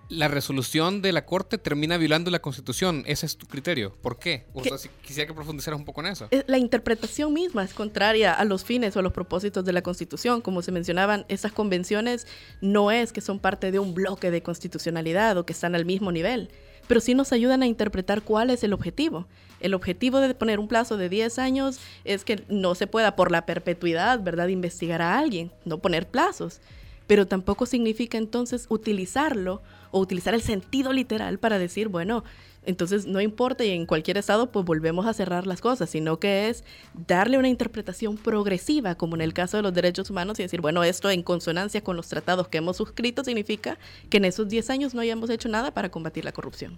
La 0.10 0.30
resolución 0.30 1.02
de 1.02 1.12
la 1.12 1.26
Corte 1.26 1.58
termina 1.58 1.98
violando 1.98 2.32
la 2.32 2.40
Constitución. 2.40 3.04
Ese 3.08 3.26
es 3.26 3.36
tu 3.38 3.46
criterio. 3.46 3.94
¿Por 4.02 4.18
qué? 4.20 4.46
O 4.54 4.64
sea, 4.64 4.78
si 4.78 4.88
quisiera 5.06 5.28
que 5.28 5.34
profundizaras 5.34 5.78
un 5.78 5.86
poco 5.86 6.00
en 6.00 6.08
eso. 6.08 6.30
Eh, 6.32 6.46
la 6.48 6.58
interpretación 6.58 7.34
misma 7.34 7.66
es 7.66 7.74
contraria 7.74 8.32
a 8.32 8.46
los 8.46 8.64
fines 8.64 8.96
o 8.96 9.00
a 9.00 9.02
los 9.02 9.12
propósitos 9.12 9.66
de 9.66 9.74
la 9.74 9.82
Constitución. 9.82 10.40
Como 10.40 10.62
se 10.62 10.72
mencionaban, 10.72 11.26
esas 11.28 11.52
convenciones 11.52 12.26
no 12.62 12.90
es 12.90 13.12
que 13.12 13.20
son 13.20 13.40
parte 13.40 13.70
de 13.70 13.80
un 13.80 13.94
bloque 13.94 14.32
de 14.32 14.42
constitucionalidad 14.42 15.38
o 15.38 15.46
que 15.46 15.52
están 15.52 15.76
al 15.76 15.84
mismo 15.84 16.14
nivel 16.14 16.52
pero 16.88 17.02
sí 17.02 17.14
nos 17.14 17.32
ayudan 17.32 17.62
a 17.62 17.68
interpretar 17.68 18.22
cuál 18.24 18.50
es 18.50 18.64
el 18.64 18.74
objetivo. 18.74 19.28
El 19.60 19.74
objetivo 19.74 20.20
de 20.20 20.34
poner 20.34 20.60
un 20.60 20.68
plazo 20.68 20.98
de 20.98 21.10
10 21.10 21.40
años 21.40 21.80
es 22.04 22.24
que 22.24 22.44
no 22.50 22.76
se 22.76 22.88
pueda 22.88 23.16
por 23.16 23.32
la 23.32 23.46
perpetuidad, 23.46 24.22
¿verdad?, 24.22 24.48
investigar 24.48 25.02
a 25.02 25.18
alguien, 25.18 25.52
no 25.66 25.80
poner 25.80 26.08
plazos. 26.08 26.62
Pero 27.08 27.28
tampoco 27.28 27.66
significa 27.66 28.18
entonces 28.18 28.66
utilizarlo 28.70 29.62
o 29.92 30.00
utilizar 30.00 30.34
el 30.34 30.42
sentido 30.42 30.94
literal 30.94 31.40
para 31.40 31.58
decir, 31.58 31.88
bueno, 31.88 32.24
entonces 32.68 33.06
no 33.06 33.22
importa 33.22 33.64
y 33.64 33.70
en 33.70 33.86
cualquier 33.86 34.18
estado 34.18 34.52
pues 34.52 34.66
volvemos 34.66 35.06
a 35.08 35.14
cerrar 35.14 35.48
las 35.48 35.62
cosas, 35.62 35.90
sino 35.90 36.20
que 36.20 36.50
es 36.50 36.66
darle 37.08 37.38
una 37.38 37.48
interpretación 37.48 38.18
progresiva, 38.18 38.96
como 38.96 39.16
en 39.16 39.22
el 39.22 39.34
caso 39.34 39.56
de 39.56 39.64
los 39.64 39.74
derechos 39.74 40.10
humanos, 40.10 40.38
y 40.40 40.44
decir, 40.44 40.60
bueno, 40.60 40.84
esto 40.84 41.10
en 41.10 41.24
consonancia 41.24 41.82
con 41.82 41.96
los 41.96 42.10
tratados 42.10 42.50
que 42.50 42.58
hemos 42.58 42.76
suscrito 42.76 43.24
significa 43.24 43.80
que 44.10 44.18
en 44.18 44.26
esos 44.26 44.50
10 44.50 44.70
años 44.70 44.94
no 44.94 45.00
hayamos 45.00 45.30
hecho 45.30 45.48
nada 45.48 45.74
para 45.74 45.90
combatir 45.90 46.26
la 46.26 46.34
corrupción. 46.34 46.78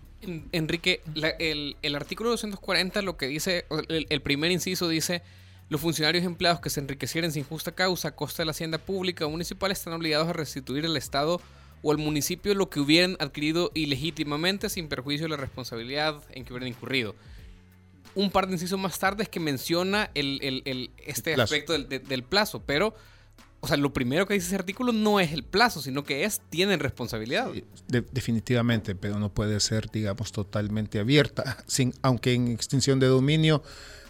Enrique, 0.51 1.01
el, 1.39 1.95
artículo 1.95 2.29
240 2.29 3.01
lo 3.01 3.17
que 3.17 3.25
dice, 3.25 3.65
el, 3.89 4.05
el 4.09 4.21
primer 4.21 4.51
inciso 4.51 4.87
dice... 4.87 5.23
Los 5.69 5.81
funcionarios 5.81 6.25
empleados 6.25 6.59
que 6.61 6.71
se 6.71 6.79
enriquecieren 6.79 7.31
sin 7.31 7.43
justa 7.43 7.71
causa 7.71 8.09
a 8.09 8.15
costa 8.15 8.41
de 8.41 8.47
la 8.47 8.51
hacienda 8.51 8.79
pública 8.79 9.25
o 9.25 9.29
municipal 9.29 9.71
están 9.71 9.93
obligados 9.93 10.27
a 10.27 10.33
restituir 10.33 10.85
al 10.85 10.97
Estado 10.97 11.39
o 11.83 11.91
al 11.91 11.99
municipio 11.99 12.53
lo 12.55 12.69
que 12.69 12.79
hubieran 12.79 13.15
adquirido 13.19 13.71
ilegítimamente 13.75 14.69
sin 14.69 14.87
perjuicio 14.87 15.25
de 15.25 15.29
la 15.29 15.37
responsabilidad 15.37 16.21
en 16.31 16.43
que 16.43 16.53
hubieran 16.53 16.69
incurrido. 16.69 17.15
Un 18.15 18.31
par 18.31 18.47
de 18.47 18.53
incisos 18.53 18.79
más 18.79 18.97
tarde 18.97 19.23
es 19.23 19.29
que 19.29 19.39
menciona 19.39 20.09
el, 20.15 20.91
este 21.05 21.35
aspecto 21.35 21.77
del, 21.77 22.23
plazo, 22.23 22.63
pero, 22.65 22.95
o 23.59 23.67
sea, 23.67 23.77
lo 23.77 23.93
primero 23.93 24.25
que 24.25 24.33
dice 24.33 24.47
ese 24.47 24.55
artículo 24.55 24.91
no 24.91 25.19
es 25.19 25.31
el 25.31 25.43
plazo, 25.43 25.81
sino 25.83 26.03
que 26.03 26.25
es, 26.25 26.41
tienen 26.49 26.79
responsabilidad. 26.79 27.51
definitivamente, 27.87 28.95
pero 28.95 29.19
no 29.19 29.31
puede 29.31 29.59
ser, 29.59 29.91
digamos, 29.91 30.31
totalmente 30.31 30.97
abierta, 30.97 31.63
sin, 31.67 31.93
aunque 32.01 32.33
en 32.33 32.47
extinción 32.47 32.99
de 32.99 33.05
dominio 33.05 33.61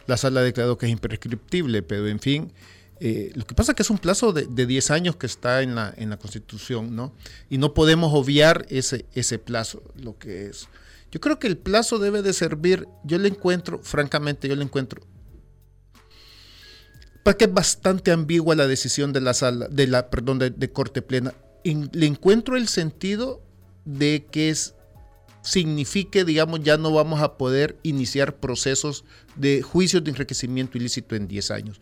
la 0.09 0.17
sala 0.17 0.41
ha 0.41 0.43
declarado 0.43 0.77
que 0.77 0.87
es 0.87 0.91
imprescriptible, 0.91 1.83
pero 1.83 2.07
en 2.07 2.19
fin, 2.19 2.51
eh, 2.99 3.31
lo 3.35 3.45
que 3.45 3.55
pasa 3.55 3.71
es 3.71 3.75
que 3.75 3.83
es 3.83 3.89
un 3.89 3.99
plazo 3.99 4.33
de, 4.33 4.65
10 4.65 4.91
años 4.91 5.15
que 5.15 5.27
está 5.27 5.61
en 5.61 5.75
la, 5.75 5.93
en 5.95 6.09
la 6.09 6.17
Constitución, 6.17 6.95
¿no? 6.95 7.13
Y 7.49 7.59
no 7.59 7.73
podemos 7.73 8.11
obviar 8.13 8.65
ese, 8.69 9.05
ese 9.13 9.39
plazo, 9.39 9.83
lo 9.95 10.17
que 10.17 10.47
es. 10.47 10.67
Yo 11.11 11.21
creo 11.21 11.39
que 11.39 11.47
el 11.47 11.57
plazo 11.57 11.99
debe 11.99 12.21
de 12.21 12.33
servir, 12.33 12.87
yo 13.03 13.17
le 13.17 13.29
encuentro, 13.29 13.79
francamente, 13.83 14.47
yo 14.47 14.55
le 14.55 14.63
encuentro, 14.63 15.01
para 17.23 17.37
que 17.37 17.45
es 17.45 17.53
bastante 17.53 18.11
ambigua 18.11 18.55
la 18.55 18.67
decisión 18.67 19.13
de 19.13 19.21
la 19.21 19.33
sala, 19.33 19.67
de 19.67 19.87
la, 19.87 20.09
perdón, 20.09 20.39
de, 20.39 20.71
corte 20.71 21.01
plena. 21.01 21.33
le 21.63 22.05
encuentro 22.05 22.57
el 22.57 22.67
sentido 22.67 23.41
de 23.85 24.25
que 24.31 24.49
es, 24.49 24.75
signifique, 25.41 26.25
digamos, 26.25 26.61
ya 26.63 26.77
no 26.77 26.91
vamos 26.91 27.21
a 27.21 27.37
poder 27.37 27.77
iniciar 27.83 28.35
procesos 28.35 29.03
de 29.35 29.61
juicios 29.61 30.03
de 30.03 30.11
enriquecimiento 30.11 30.77
ilícito 30.77 31.15
en 31.15 31.27
10 31.27 31.51
años. 31.51 31.81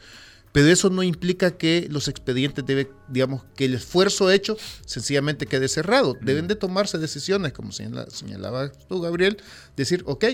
Pero 0.51 0.67
eso 0.69 0.89
no 0.89 1.03
implica 1.03 1.51
que 1.57 1.87
los 1.91 2.07
expedientes 2.07 2.65
deben, 2.65 2.89
digamos, 3.07 3.43
que 3.55 3.65
el 3.65 3.75
esfuerzo 3.75 4.31
hecho 4.31 4.57
sencillamente 4.85 5.45
quede 5.45 5.67
cerrado. 5.67 6.15
Mm. 6.15 6.25
Deben 6.25 6.47
de 6.47 6.55
tomarse 6.55 6.97
decisiones, 6.97 7.53
como 7.53 7.71
señalaba 7.71 8.71
tú, 8.87 9.01
Gabriel, 9.01 9.37
decir, 9.75 10.03
ok, 10.05 10.25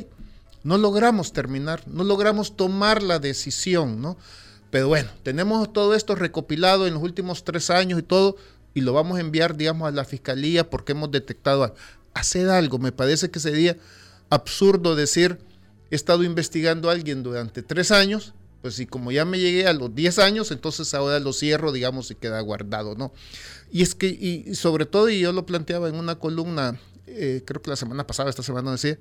no 0.64 0.78
logramos 0.78 1.34
terminar, 1.34 1.84
no 1.88 2.04
logramos 2.04 2.56
tomar 2.56 3.04
la 3.04 3.20
decisión, 3.20 4.02
¿no? 4.02 4.18
Pero 4.70 4.88
bueno, 4.88 5.10
tenemos 5.24 5.72
todo 5.74 5.94
esto 5.94 6.16
recopilado 6.16 6.88
en 6.88 6.94
los 6.94 7.04
últimos 7.04 7.44
tres 7.44 7.70
años 7.70 8.00
y 8.00 8.04
todo, 8.04 8.38
y 8.74 8.82
lo 8.82 8.94
vamos 8.94 9.18
a 9.18 9.22
enviar, 9.22 9.56
digamos, 9.56 9.88
a 9.88 9.92
la 9.92 10.06
fiscalía 10.06 10.70
porque 10.70 10.94
hemos 10.94 11.12
detectado, 11.12 11.76
hacer 12.14 12.50
algo, 12.50 12.80
me 12.80 12.92
parece 12.92 13.30
que 13.30 13.40
sería 13.40 13.78
absurdo 14.30 14.96
decir, 14.96 15.40
he 15.92 15.96
estado 15.96 16.24
investigando 16.24 16.90
a 16.90 16.94
alguien 16.94 17.24
durante 17.24 17.62
tres 17.62 17.92
años 17.92 18.34
pues 18.64 18.76
si 18.76 18.86
como 18.86 19.12
ya 19.12 19.26
me 19.26 19.40
llegué 19.40 19.68
a 19.68 19.74
los 19.74 19.94
10 19.94 20.20
años, 20.20 20.50
entonces 20.50 20.94
ahora 20.94 21.20
lo 21.20 21.34
cierro, 21.34 21.74
digamos, 21.74 22.10
y 22.12 22.16
queda 22.16 22.40
guardado, 22.40 22.96
¿no? 22.96 23.12
Y 23.74 23.82
es 23.82 23.94
que, 23.94 24.08
y, 24.08 24.56
sobre 24.56 24.86
todo, 24.86 25.10
y 25.10 25.20
yo 25.20 25.34
lo 25.34 25.46
planteaba 25.46 25.90
en 25.90 25.96
una 25.96 26.16
columna, 26.16 26.80
eh, 27.06 27.44
creo 27.46 27.62
que 27.62 27.70
la 27.70 27.76
semana 27.76 28.08
pasada, 28.08 28.30
esta 28.30 28.42
semana 28.42 28.72
decía, 28.72 28.98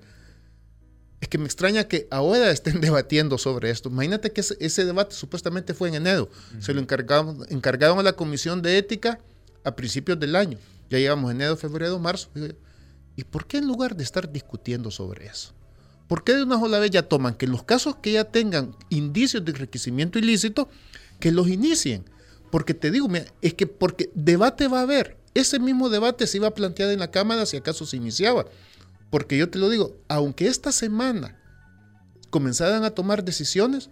es 1.21 1.29
que 1.29 1.39
me 1.39 1.45
extraña 1.45 1.85
que 1.85 2.09
ahora 2.11 2.51
estén 2.51 2.81
debatiendo 2.81 3.39
sobre 3.39 3.71
esto. 3.71 3.89
Imagínate 3.89 4.33
que 4.33 4.41
ese, 4.41 4.85
debate 4.85 5.15
supuestamente 5.15 5.75
fue 5.75 5.91
en 5.91 5.95
enero. 5.95 6.29
Se 6.59 6.75
lo 6.75 6.81
encargaron, 6.81 7.47
encargaron 7.49 8.01
a 8.01 8.03
la 8.03 8.15
Comisión 8.15 8.63
de 8.63 8.79
Ética 8.79 9.21
a 9.63 9.77
principios 9.77 10.19
del 10.19 10.35
año. 10.35 10.59
Ya 10.91 10.99
llegamos 10.99 11.31
enero, 11.31 11.57
febrero, 11.57 12.01
marzo. 12.01 12.31
¿Y 13.17 13.25
por 13.25 13.47
qué 13.47 13.59
en 13.59 13.67
lugar 13.67 13.97
de 13.97 14.05
estar 14.05 14.33
discutiendo 14.33 14.91
sobre 14.91 15.27
eso? 15.27 15.53
¿Por 16.09 16.25
qué 16.25 16.35
de 16.35 16.43
una 16.43 16.59
sola 16.59 16.79
vez 16.79 16.91
ya 16.91 17.09
toman 17.09 17.35
que 17.35 17.47
los 17.47 17.63
casos 17.63 17.97
que 17.97 18.13
ya 18.13 18.25
tengan 18.25 18.77
indicios 18.91 19.45
de 19.45 19.53
enriquecimiento 19.53 20.19
ilícito, 20.19 20.69
que 21.21 21.33
los 21.33 21.49
inicien? 21.49 22.05
Porque 22.51 22.75
te 22.75 22.91
digo, 22.91 23.09
es 23.41 23.55
que 23.55 23.67
porque 23.67 24.11
debate 24.15 24.69
va 24.69 24.81
a 24.81 24.83
haber. 24.83 25.17
Ese 25.35 25.59
mismo 25.59 25.89
debate 25.89 26.27
se 26.27 26.37
iba 26.37 26.49
a 26.49 26.55
plantear 26.55 26.91
en 26.91 26.99
la 26.99 27.11
Cámara 27.11 27.47
si 27.47 27.57
acaso 27.57 27.87
se 27.87 27.97
iniciaba. 27.97 28.45
Porque 29.11 29.39
yo 29.39 29.49
te 29.49 29.59
lo 29.59 29.71
digo, 29.71 29.97
aunque 30.09 30.47
esta 30.49 30.73
semana 30.73 31.39
comenzaran 32.31 32.85
a 32.85 32.91
tomar 32.91 33.25
decisiones, 33.25 33.91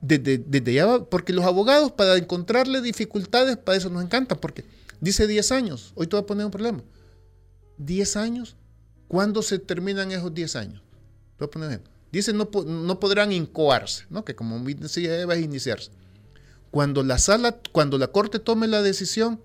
desde, 0.00 0.72
ya, 0.72 1.04
porque 1.04 1.32
los 1.32 1.44
abogados 1.44 1.92
para 1.92 2.16
encontrarle 2.16 2.80
dificultades, 2.80 3.56
para 3.58 3.76
eso 3.76 3.90
nos 3.90 4.02
encantan, 4.02 4.38
porque 4.38 4.64
dice 5.00 5.26
10 5.26 5.52
años, 5.52 5.92
hoy 5.94 6.06
te 6.06 6.16
voy 6.16 6.22
a 6.22 6.26
poner 6.26 6.46
un 6.46 6.50
problema. 6.50 6.82
10 7.80 8.16
años, 8.16 8.56
¿cuándo 9.08 9.42
se 9.42 9.58
terminan 9.58 10.12
esos 10.12 10.32
10 10.32 10.56
años? 10.56 10.82
Dice 12.12 12.32
no, 12.32 12.50
no 12.66 13.00
podrán 13.00 13.32
incoarse, 13.32 14.04
¿no? 14.10 14.24
que 14.24 14.34
como 14.34 14.58
decía 14.60 15.20
Eva 15.20 15.34
es 15.34 15.42
iniciarse. 15.42 15.90
Cuando 16.70 17.02
la 17.02 17.18
sala, 17.18 17.58
cuando 17.72 17.98
la 17.98 18.08
corte 18.08 18.38
tome 18.38 18.68
la 18.68 18.82
decisión, 18.82 19.42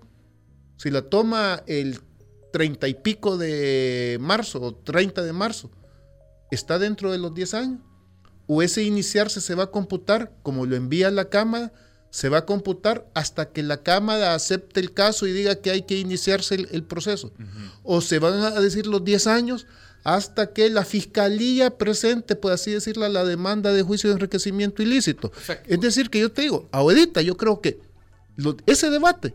si 0.76 0.90
la 0.90 1.02
toma 1.02 1.62
el 1.66 2.00
30 2.52 2.88
y 2.88 2.94
pico 2.94 3.38
de 3.38 4.18
marzo 4.20 4.60
o 4.60 4.74
30 4.74 5.22
de 5.22 5.32
marzo, 5.32 5.70
¿está 6.50 6.78
dentro 6.78 7.10
de 7.10 7.18
los 7.18 7.34
10 7.34 7.54
años? 7.54 7.80
¿O 8.46 8.62
ese 8.62 8.82
iniciarse 8.82 9.40
se 9.40 9.54
va 9.54 9.64
a 9.64 9.70
computar 9.70 10.32
como 10.42 10.66
lo 10.66 10.76
envía 10.76 11.10
la 11.10 11.30
Cámara? 11.30 11.72
Se 12.10 12.28
va 12.28 12.38
a 12.38 12.46
computar 12.46 13.06
hasta 13.14 13.50
que 13.50 13.62
la 13.62 13.82
Cámara 13.82 14.34
acepte 14.34 14.80
el 14.80 14.92
caso 14.92 15.26
y 15.26 15.32
diga 15.32 15.56
que 15.56 15.70
hay 15.70 15.82
que 15.82 15.98
iniciarse 15.98 16.54
el, 16.54 16.82
proceso. 16.84 17.32
O 17.82 18.00
se 18.00 18.18
van 18.18 18.40
a 18.42 18.60
decir 18.60 18.86
los 18.86 19.04
10 19.04 19.26
años 19.26 19.66
hasta 20.04 20.52
que 20.52 20.70
la 20.70 20.84
fiscalía 20.84 21.76
presente, 21.76 22.36
por 22.36 22.52
así 22.52 22.70
decirlo, 22.70 23.08
la 23.08 23.24
demanda 23.24 23.72
de 23.72 23.82
juicio 23.82 24.08
de 24.08 24.14
enriquecimiento 24.14 24.82
ilícito. 24.82 25.32
Es 25.66 25.80
decir, 25.80 26.10
que 26.10 26.20
yo 26.20 26.30
te 26.30 26.42
digo, 26.42 26.68
ahorita 26.70 27.22
yo 27.22 27.36
creo 27.36 27.60
que 27.60 27.80
ese 28.66 28.88
debate, 28.88 29.34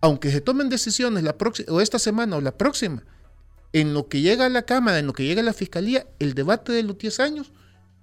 aunque 0.00 0.30
se 0.30 0.40
tomen 0.40 0.70
decisiones 0.70 1.22
la 1.22 1.36
o 1.68 1.80
esta 1.80 1.98
semana 1.98 2.36
o 2.36 2.40
la 2.40 2.56
próxima, 2.56 3.04
en 3.74 3.92
lo 3.92 4.08
que 4.08 4.20
llega 4.20 4.46
a 4.46 4.48
la 4.48 4.62
Cámara, 4.62 5.00
en 5.00 5.06
lo 5.06 5.12
que 5.12 5.24
llega 5.24 5.42
a 5.42 5.44
la 5.44 5.52
Fiscalía, 5.52 6.06
el 6.18 6.34
debate 6.34 6.72
de 6.72 6.82
los 6.82 6.96
10 6.96 7.20
años 7.20 7.52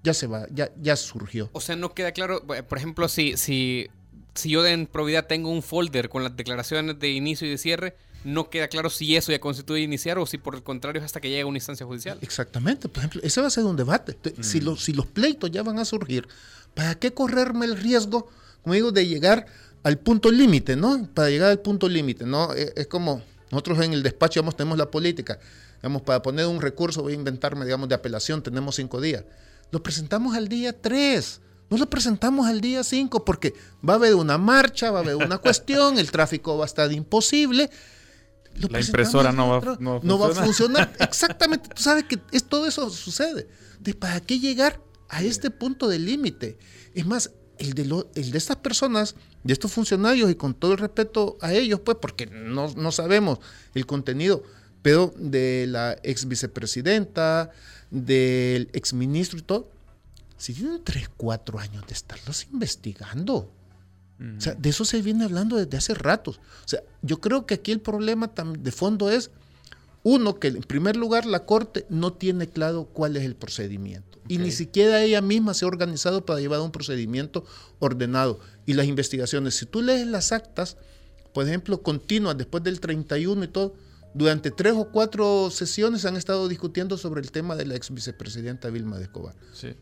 ya 0.04 0.14
se 0.14 0.28
va, 0.28 0.48
ya, 0.52 0.72
ya 0.82 0.96
surgió. 0.96 1.50
O 1.54 1.62
sea, 1.62 1.76
no 1.76 1.94
queda 1.94 2.12
claro, 2.12 2.44
por 2.46 2.78
ejemplo, 2.78 3.08
si, 3.08 3.38
si, 3.38 3.88
si 4.34 4.50
yo 4.50 4.66
en 4.66 4.88
probidad 4.88 5.28
tengo 5.28 5.50
un 5.50 5.62
folder 5.62 6.10
con 6.10 6.24
las 6.24 6.36
declaraciones 6.36 7.00
de 7.00 7.10
inicio 7.10 7.48
y 7.48 7.52
de 7.52 7.58
cierre, 7.58 7.96
no 8.24 8.50
queda 8.50 8.68
claro 8.68 8.90
si 8.90 9.16
eso 9.16 9.32
ya 9.32 9.40
constituye 9.40 9.82
iniciar 9.82 10.20
o 10.20 10.26
si 10.26 10.38
por 10.38 10.56
el 10.56 10.64
contrario 10.64 11.00
es 11.00 11.06
hasta 11.06 11.20
que 11.20 11.30
llegue 11.30 11.42
a 11.42 11.46
una 11.46 11.58
instancia 11.58 11.86
judicial. 11.86 12.18
Exactamente, 12.22 12.88
por 12.88 13.00
ejemplo, 13.00 13.22
ese 13.24 13.42
va 13.42 13.48
a 13.48 13.52
ser 13.52 13.64
un 13.64 13.76
debate. 13.76 14.18
Si, 14.42 14.62
mm. 14.62 14.64
los, 14.64 14.84
si 14.84 14.94
los 14.94 15.06
pleitos 15.08 15.52
ya 15.52 15.64
van 15.64 15.80
a 15.80 15.86
surgir, 15.86 16.28
¿para 16.74 16.96
qué 16.96 17.14
correrme 17.14 17.66
el 17.66 17.78
riesgo, 17.78 18.30
como 18.64 18.74
digo, 18.76 18.92
de 18.92 19.08
llegar 19.08 19.46
al 19.84 19.98
punto 19.98 20.32
límite, 20.32 20.76
¿no? 20.76 21.08
Para 21.14 21.30
llegar 21.30 21.50
al 21.50 21.60
punto 21.60 21.90
límite, 21.90 22.26
¿no? 22.26 22.54
Es, 22.54 22.74
es, 22.76 22.88
como 22.88 23.24
nosotros 23.52 23.80
en 23.80 23.94
el 23.94 24.04
despacho, 24.04 24.40
digamos, 24.40 24.56
tenemos 24.56 24.78
la 24.78 24.92
política. 24.92 25.40
Digamos, 25.78 26.04
para 26.04 26.22
poner 26.22 26.46
un 26.46 26.62
recurso, 26.62 27.02
voy 27.02 27.14
a 27.14 27.16
inventarme, 27.16 27.66
digamos, 27.66 27.90
de 27.90 27.96
apelación, 27.96 28.44
tenemos 28.44 28.76
cinco 28.76 29.02
días. 29.02 29.24
Lo 29.72 29.82
presentamos 29.82 30.36
al 30.36 30.48
día 30.48 30.80
tres. 30.80 31.42
No 31.70 31.78
lo 31.78 31.90
presentamos 31.90 32.48
al 32.48 32.60
día 32.60 32.84
cinco 32.84 33.24
porque 33.24 33.54
va 33.88 33.94
a 33.94 33.96
haber 33.96 34.16
una 34.16 34.38
marcha, 34.38 34.92
va 34.92 35.00
a 35.00 35.02
haber 35.04 35.16
una 35.16 35.38
cuestión, 35.38 35.98
el 35.98 36.12
tráfico 36.12 36.58
va 36.58 36.66
a 36.66 36.68
estar 36.68 36.92
imposible 36.92 37.70
la 38.56 38.80
impresora 38.80 39.32
no 39.32 39.50
va, 39.50 39.78
no, 39.80 40.20
va, 40.20 40.28
a 40.28 40.34
funcionar. 40.34 40.94
Exactamente, 41.00 41.70
tú 41.74 41.82
sabes 41.82 42.06
que 42.06 42.20
es, 42.32 42.44
todo 42.44 42.68
eso 42.68 42.90
sucede. 42.90 43.48
¿De 43.80 43.94
¿Para 43.94 44.20
qué 44.20 44.40
llegar 44.40 44.82
a 45.10 45.24
este 45.24 45.50
punto 45.50 45.88
de 45.88 46.00
límite? 46.00 46.58
Es 46.94 47.06
más, 47.06 47.32
el 47.58 47.74
de, 47.74 47.86
lo, 47.86 48.10
el 48.16 48.32
de 48.32 48.38
estas 48.38 48.58
personas, 48.58 49.16
de 49.44 49.54
estos 49.54 49.72
funcionarios, 49.72 50.30
y 50.30 50.36
con 50.36 50.54
todo 50.54 50.74
el 50.74 50.78
respeto 50.78 51.38
a 51.42 51.54
ellos, 51.54 51.80
pues, 51.80 51.98
porque 52.02 52.26
no, 52.28 52.74
no 52.76 52.92
sabemos 52.92 53.40
el 53.74 53.86
contenido, 53.86 54.44
pero 54.82 55.14
de 55.18 55.66
la 55.68 55.98
ex 56.04 56.28
vicepresidenta, 56.28 57.52
del 57.92 58.70
ex 58.74 58.94
ministro 58.94 59.38
y 59.38 59.44
todo, 59.44 59.70
si 60.38 60.54
tienen 60.54 60.84
3, 60.84 61.10
4 61.16 61.60
años 61.60 61.86
de 61.86 61.94
estarlos 61.94 62.48
investigando. 62.52 63.52
O 64.38 64.40
sea, 64.40 64.54
de 64.54 64.70
eso 64.70 64.86
se 64.86 65.02
viene 65.02 65.24
hablando 65.24 65.56
desde 65.56 65.78
hace 65.78 65.96
ratos. 65.96 66.40
O 66.64 66.68
sea, 66.68 66.82
yo 67.02 67.20
creo 67.20 67.48
que 67.48 67.56
aquí 67.56 67.72
el 67.72 67.80
problema 67.80 68.32
de 68.60 68.72
fondo 68.72 69.10
es, 69.10 69.32
uno, 70.04 70.40
que 70.40 70.50
en 70.50 70.62
primer 70.62 70.96
lugar 70.96 71.26
la 71.26 71.46
Corte 71.46 71.88
no 71.90 72.14
tiene 72.14 72.48
claro 72.48 72.86
cuál 72.86 73.18
es 73.18 73.24
el 73.24 73.36
procedimiento. 73.36 74.20
Y 74.28 74.38
ni 74.38 74.52
siquiera 74.52 75.02
ella 75.02 75.22
misma 75.22 75.56
se 75.56 75.66
ha 75.66 75.68
organizado 75.68 76.24
para 76.24 76.40
llevar 76.40 76.60
un 76.62 76.72
procedimiento 76.72 77.46
ordenado. 77.80 78.40
Y 78.68 78.74
las 78.74 78.86
investigaciones, 78.86 79.56
si 79.56 79.66
tú 79.66 79.82
lees 79.82 80.06
las 80.06 80.32
actas, 80.32 80.78
por 81.34 81.48
ejemplo, 81.48 81.82
continuas 81.82 82.38
después 82.38 82.64
del 82.64 82.80
31 82.80 83.44
y 83.44 83.48
todo, 83.48 83.74
durante 84.14 84.52
tres 84.52 84.74
o 84.76 84.90
cuatro 84.92 85.50
sesiones 85.52 86.06
han 86.06 86.18
estado 86.18 86.48
discutiendo 86.48 86.98
sobre 86.98 87.22
el 87.22 87.32
tema 87.32 87.56
de 87.56 87.66
la 87.66 87.76
ex 87.76 87.92
vicepresidenta 87.92 88.70
Vilma 88.70 88.98
de 88.98 89.04
Escobar. 89.04 89.36
Sí 89.54 89.76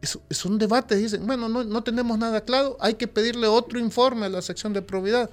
es, 0.00 0.44
un 0.44 0.58
debate. 0.58 0.96
Dicen, 0.96 1.26
bueno, 1.26 1.48
no, 1.48 1.64
no, 1.64 1.82
tenemos 1.82 2.18
nada 2.18 2.42
claro, 2.42 2.76
hay 2.80 2.94
que 2.94 3.08
pedirle 3.08 3.46
otro 3.46 3.78
informe 3.78 4.26
a 4.26 4.28
la 4.28 4.42
sección 4.42 4.72
de 4.72 4.82
probidad. 4.82 5.30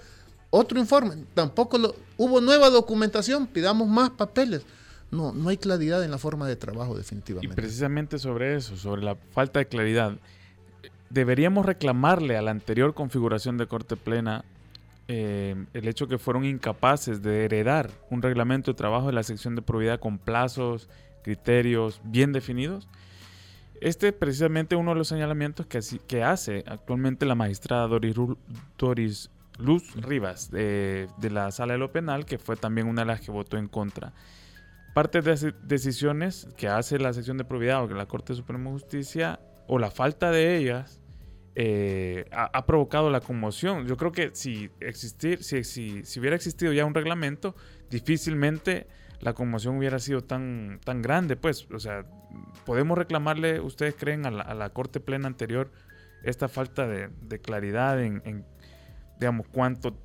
Otro 0.50 0.80
informe. 0.80 1.26
Tampoco 1.34 1.78
lo, 1.78 1.96
hubo 2.18 2.40
nueva 2.40 2.70
documentación, 2.70 3.48
pidamos 3.48 3.88
más 3.88 4.12
papeles. 4.12 4.64
No, 5.12 5.34
no 5.34 5.50
hay 5.50 5.58
claridad 5.58 6.04
en 6.04 6.12
la 6.12 6.18
forma 6.18 6.48
de 6.48 6.56
trabajo, 6.56 6.98
definitivamente. 6.98 7.54
Y 7.54 7.56
precisamente 7.56 8.20
sobre 8.20 8.56
eso, 8.56 8.76
sobre 8.78 9.04
la 9.04 9.16
falta 9.16 9.60
de 9.60 9.68
claridad, 9.68 10.18
deberíamos 11.10 11.66
reclamarle 11.66 12.38
a 12.38 12.42
la 12.42 12.52
anterior 12.52 12.94
configuración 12.94 13.58
de 13.58 13.68
Corte 13.68 13.96
Plena 13.96 14.46
eh, 15.08 15.56
el 15.74 15.88
hecho 15.88 16.08
que 16.08 16.18
fueron 16.18 16.46
incapaces 16.46 17.22
de 17.22 17.46
heredar 17.46 17.92
un 18.10 18.22
reglamento 18.22 18.72
de 18.72 18.76
trabajo 18.76 19.08
de 19.08 19.14
la 19.14 19.24
sección 19.24 19.56
de 19.56 19.62
probidad 19.62 20.00
con 20.00 20.18
plazos, 20.18 20.90
criterios 21.24 22.02
bien 22.04 22.34
definidos 22.34 22.88
este 23.82 24.08
es 24.08 24.14
precisamente 24.14 24.76
uno 24.76 24.92
de 24.92 24.98
los 24.98 25.08
señalamientos 25.08 25.66
que, 25.68 26.24
hace 26.24 26.64
actualmente 26.66 27.26
la 27.26 27.36
magistrada 27.36 27.88
Doris, 27.88 29.30
Luz 29.60 29.96
Rivas 29.96 30.50
de, 30.50 31.08
la 31.30 31.52
Sala 31.52 31.74
de 31.74 31.80
lo 31.80 31.92
Penal, 31.92 32.26
que 32.26 32.38
fue 32.38 32.56
también 32.56 32.88
una 32.88 33.02
de 33.02 33.08
las 33.08 33.22
que 33.22 33.32
votó 33.32 33.58
en 33.58 33.68
contra. 33.68 34.14
Parte 34.94 35.22
de 35.22 35.54
decisiones 35.64 36.48
que 36.56 36.70
hace 36.70 37.00
la 37.00 37.12
sección 37.14 37.38
de 37.38 37.44
probidad 37.44 37.84
o 37.84 37.88
que 37.88 37.96
la 37.96 38.06
Corte 38.06 38.34
Suprema 38.34 38.70
de 38.70 38.72
Justicia, 38.72 39.40
o 39.68 39.78
la 39.78 39.92
falta 39.92 40.32
de 40.32 40.58
ellas, 40.58 41.02
eh, 41.56 42.26
ha, 42.32 42.66
provocado 42.66 43.10
la 43.10 43.22
conmoción. 43.22 43.88
Yo 43.88 43.98
creo 43.98 44.12
que 44.12 44.32
si, 44.34 44.70
existir, 44.80 45.44
si, 45.44 45.64
si 45.64 46.20
hubiera 46.20 46.36
existido 46.36 46.74
ya 46.74 46.86
un 46.86 46.94
reglamento, 46.94 47.56
difícilmente 47.90 48.88
la 49.22 49.34
conmoción 49.34 49.78
hubiera 49.78 50.00
sido 50.00 50.24
tan, 50.24 50.80
tan 50.84 51.02
grande, 51.02 51.36
pues, 51.36 51.68
o 51.72 51.80
sea, 51.80 52.06
podemos 52.66 52.98
reclamarle, 52.98 53.60
ustedes 53.60 53.96
creen, 53.96 54.26
a 54.26 54.32
la, 54.32 54.70
Corte 54.70 55.00
Plena 55.00 55.28
anterior 55.28 55.72
esta 56.24 56.48
falta 56.48 56.88
de, 56.88 57.40
claridad 57.40 58.02
en, 58.04 58.46
digamos, 59.20 59.48
cuánto, 59.48 59.98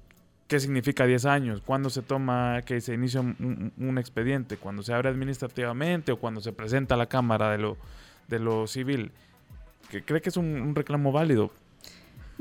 qué 0.46 0.60
significa 0.60 1.06
10 1.06 1.24
años, 1.26 1.60
cuándo 1.60 1.90
se 1.90 2.02
toma, 2.02 2.62
que 2.64 2.80
se 2.80 2.94
inicia 2.94 3.20
un, 3.20 3.98
expediente, 3.98 4.56
cuando 4.56 4.82
se 4.82 4.92
abre 4.92 5.08
administrativamente 5.08 6.12
o 6.12 6.18
cuando 6.18 6.40
se 6.40 6.52
presenta 6.52 6.94
a 6.94 6.98
la 6.98 7.06
Cámara 7.06 7.50
de 7.50 7.58
lo, 7.58 7.76
de 8.28 8.38
lo 8.38 8.66
civil. 8.66 9.12
¿Cree 9.90 10.20
que 10.20 10.29
es 10.29 10.37
un 10.37 10.74
reclamo 10.74 11.12
válido? 11.12 11.50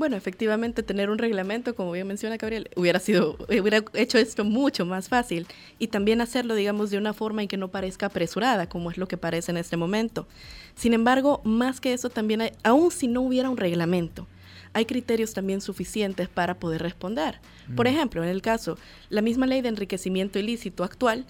Bueno, 0.00 0.16
efectivamente, 0.16 0.82
tener 0.82 1.10
un 1.10 1.18
reglamento, 1.18 1.74
como 1.74 1.92
bien 1.92 2.06
menciona 2.06 2.38
Gabriel, 2.38 2.70
hubiera 2.74 2.98
sido, 3.00 3.36
hubiera 3.50 3.84
hecho 3.92 4.16
esto 4.16 4.46
mucho 4.46 4.86
más 4.86 5.10
fácil. 5.10 5.46
Y 5.78 5.88
también 5.88 6.22
hacerlo, 6.22 6.54
digamos, 6.54 6.90
de 6.90 6.96
una 6.96 7.12
forma 7.12 7.42
en 7.42 7.48
que 7.48 7.58
no 7.58 7.68
parezca 7.68 8.06
apresurada, 8.06 8.66
como 8.66 8.90
es 8.90 8.96
lo 8.96 9.06
que 9.08 9.18
parece 9.18 9.50
en 9.50 9.58
este 9.58 9.76
momento. 9.76 10.26
Sin 10.74 10.94
embargo, 10.94 11.42
más 11.44 11.82
que 11.82 11.92
eso, 11.92 12.08
también 12.08 12.40
hay, 12.40 12.52
aun 12.62 12.90
si 12.90 13.08
no 13.08 13.20
hubiera 13.20 13.50
un 13.50 13.58
reglamento, 13.58 14.26
hay 14.72 14.86
criterios 14.86 15.34
también 15.34 15.60
suficientes 15.60 16.30
para 16.30 16.58
poder 16.58 16.80
responder. 16.80 17.38
Por 17.76 17.84
mm. 17.84 17.90
ejemplo, 17.90 18.22
en 18.22 18.30
el 18.30 18.40
caso, 18.40 18.78
la 19.10 19.20
misma 19.20 19.46
ley 19.46 19.60
de 19.60 19.68
enriquecimiento 19.68 20.38
ilícito 20.38 20.82
actual 20.82 21.26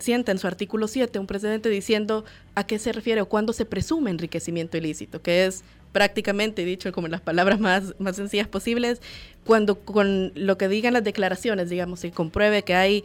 sienta 0.00 0.32
en 0.32 0.38
su 0.38 0.46
artículo 0.46 0.88
7 0.88 1.18
un 1.18 1.26
precedente 1.26 1.68
diciendo 1.68 2.24
a 2.54 2.66
qué 2.66 2.78
se 2.78 2.92
refiere 2.92 3.20
o 3.20 3.28
cuándo 3.28 3.52
se 3.52 3.64
presume 3.64 4.10
enriquecimiento 4.10 4.76
ilícito, 4.76 5.22
que 5.22 5.46
es 5.46 5.64
prácticamente, 5.92 6.64
dicho 6.64 6.92
como 6.92 7.08
las 7.08 7.20
palabras 7.20 7.58
más, 7.58 7.94
más 7.98 8.16
sencillas 8.16 8.48
posibles, 8.48 9.00
cuando 9.44 9.80
con 9.80 10.32
lo 10.34 10.58
que 10.58 10.68
digan 10.68 10.92
las 10.92 11.04
declaraciones, 11.04 11.70
digamos, 11.70 12.00
se 12.00 12.10
compruebe 12.10 12.62
que 12.64 12.74
hay 12.74 13.04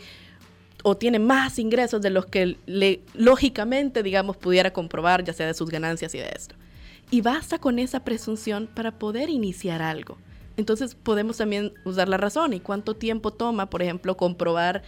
o 0.84 0.98
tiene 0.98 1.20
más 1.20 1.60
ingresos 1.60 2.02
de 2.02 2.10
los 2.10 2.26
que 2.26 2.58
lógicamente, 3.14 4.04
digamos, 4.04 4.36
pudiera 4.38 4.74
comprobar, 4.74 5.24
ya 5.24 5.34
sea 5.34 5.48
de 5.48 5.54
sus 5.54 5.70
ganancias 5.70 6.14
y 6.16 6.18
de 6.18 6.32
esto. 6.36 6.56
Y 7.12 7.22
basta 7.22 7.60
con 7.60 7.78
esa 7.80 8.04
presunción 8.04 8.68
para 8.68 8.98
poder 8.98 9.30
iniciar 9.30 9.82
algo. 9.82 10.18
Entonces 10.58 10.96
podemos 10.96 11.38
también 11.38 11.74
usar 11.86 12.10
la 12.10 12.18
razón 12.18 12.54
y 12.54 12.60
cuánto 12.60 12.96
tiempo 12.96 13.32
toma, 13.32 13.70
por 13.70 13.82
ejemplo, 13.82 14.18
comprobar 14.18 14.84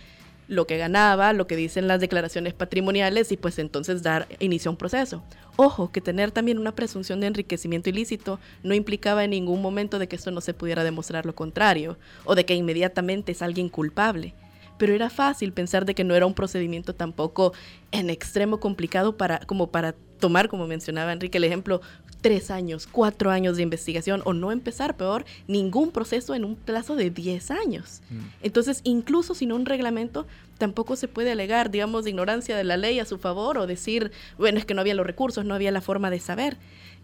lo 0.48 0.68
que 0.68 0.78
ganaba, 0.78 1.34
lo 1.34 1.48
que 1.48 1.56
dicen 1.56 1.88
las 1.88 2.00
declaraciones 2.00 2.54
patrimoniales 2.54 3.32
y 3.32 3.38
pues 3.38 3.60
entonces 3.60 4.04
dar 4.04 4.28
inicio 4.40 4.70
a 4.70 4.74
un 4.74 4.78
proceso. 4.78 5.24
Ojo, 5.56 5.92
que 5.92 6.02
tener 6.02 6.32
también 6.32 6.58
una 6.58 6.76
presunción 6.76 7.20
de 7.20 7.28
enriquecimiento 7.28 7.90
ilícito 7.90 8.40
no 8.64 8.74
implicaba 8.74 9.24
en 9.24 9.32
ningún 9.32 9.62
momento 9.62 10.00
de 10.00 10.08
que 10.08 10.16
esto 10.16 10.32
no 10.32 10.42
se 10.42 10.54
pudiera 10.54 10.84
demostrar 10.84 11.26
lo 11.26 11.36
contrario 11.36 11.98
o 12.26 12.36
de 12.36 12.46
que 12.46 12.56
inmediatamente 12.56 13.32
es 13.32 13.42
alguien 13.42 13.70
culpable. 13.70 14.34
Pero 14.78 14.94
era 14.94 15.10
fácil 15.10 15.54
pensar 15.54 15.86
de 15.86 15.94
que 15.94 16.04
no 16.04 16.16
era 16.16 16.26
un 16.26 16.34
procedimiento 16.34 16.96
tampoco 16.96 17.54
en 17.92 18.10
extremo 18.10 18.60
complicado 18.60 19.18
para, 19.18 19.40
como 19.40 19.72
para 19.72 19.96
tomar, 20.20 20.50
como 20.50 20.68
mencionaba 20.68 21.14
Enrique, 21.14 21.38
el 21.38 21.44
ejemplo, 21.44 21.82
tres 22.24 22.50
años, 22.50 22.88
cuatro 22.90 23.30
años 23.32 23.58
de 23.58 23.64
investigación 23.64 24.22
o 24.24 24.34
no 24.34 24.54
empezar, 24.54 24.96
peor, 24.96 25.26
ningún 25.48 25.92
proceso 25.92 26.34
en 26.34 26.46
un 26.46 26.56
plazo 26.56 26.96
de 26.96 27.10
diez 27.10 27.52
años. 27.52 28.02
Mm. 28.10 28.20
Entonces, 28.42 28.80
incluso 28.86 29.36
sin 29.36 29.52
un 29.52 29.66
reglamento, 29.66 30.26
tampoco 30.58 30.96
se 30.96 31.10
puede 31.10 31.34
alegar, 31.34 31.70
digamos, 31.70 32.06
de 32.06 32.12
ignorancia 32.12 32.56
de 32.56 32.64
la 32.64 32.78
ley 32.78 33.00
a 33.00 33.06
su 33.06 33.18
favor 33.18 33.58
o 33.58 33.68
decir, 33.68 34.12
bueno, 34.38 34.58
es 34.58 34.66
que 34.66 34.74
no 34.74 34.80
había 34.80 34.96
los 34.96 35.06
recursos, 35.06 35.44
no 35.44 35.54
había 35.54 35.70
la 35.72 35.82
forma 35.82 36.10
de 36.10 36.22
saber. 36.22 36.58